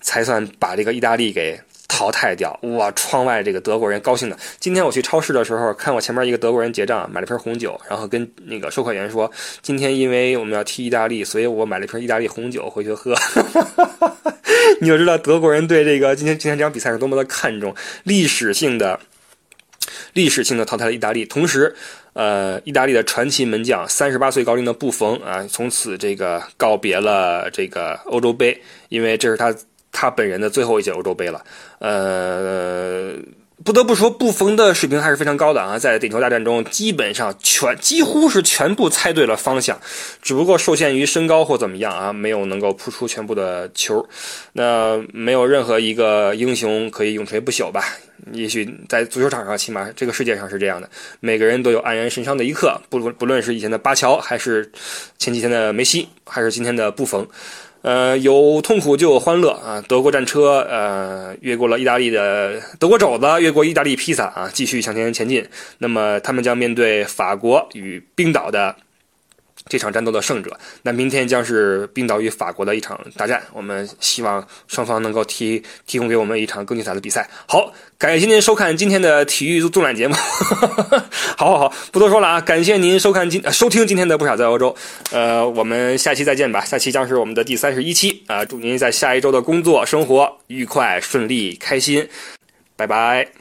[0.00, 1.60] 才算把这个意大利给。
[1.92, 2.90] 淘汰掉哇！
[2.92, 4.36] 窗外这个德国人高兴的。
[4.58, 9.30] 今天我去超市的时候，看我前面一个德国人结账，买了瓶红酒，然后跟那个售货员说
[9.60, 13.14] ：“今天因为我们要踢意大利，所以我买了瓶意大利红酒回去喝。
[14.80, 17.74] ”你就知道德国人对这个今天今天这场比赛是多么的看重，
[18.04, 18.98] 历史性的
[20.14, 21.26] 历史性的淘汰了意大利。
[21.26, 21.76] 同时，
[22.14, 29.54] 呃，意大利的传奇门将三十八岁高龄的布冯啊，从此这个告别了这个欧洲杯，因为这是他。
[29.92, 31.44] 他本人的最后一届欧洲杯了，
[31.78, 33.14] 呃，
[33.62, 39.78] 不得不说，布冯的水平还是非常高的啊，在点球大战中，基本上全几乎是全部猜对了方向，
[40.20, 44.04] 只不过受限于身高或怎么样啊，没有能够扑出全部的球。
[44.54, 47.84] 那没有任何一个英雄可以永垂不朽吧？
[48.32, 50.88] 也许在足球场上，起码这个世界上是这样的，
[51.20, 54.72] 每个人都有黯然神伤的一刻，不论不论是以前的巴乔，还是
[55.18, 57.24] 前几天的梅西，还是今天的布冯。
[57.82, 59.82] 呃，有痛苦就有欢乐啊！
[59.88, 65.44] 德国战车呃越过了意大利的德国肘子，越过意大利披萨啊，继续向前前进。
[65.78, 68.76] 那么他们将面对法国与冰岛的
[69.68, 70.58] 这场战斗的胜者。
[70.82, 77.28] 那明天将是冰岛与法国的一场大战，我们希望双方能够提提供给我们一场更精彩的比赛。
[77.46, 80.14] 好，感谢您收看今天的体育纵览节目。
[81.36, 84.74] 好好好，不多说了啊，感谢您收看今收听今天的不傻在欧洲。
[85.10, 88.44] 呃，我们下期再见吧，下期将是我们的第三十一期啊！
[88.44, 92.08] 祝您在下一周的工作生活愉快顺利开心，
[92.76, 93.32] 拜拜。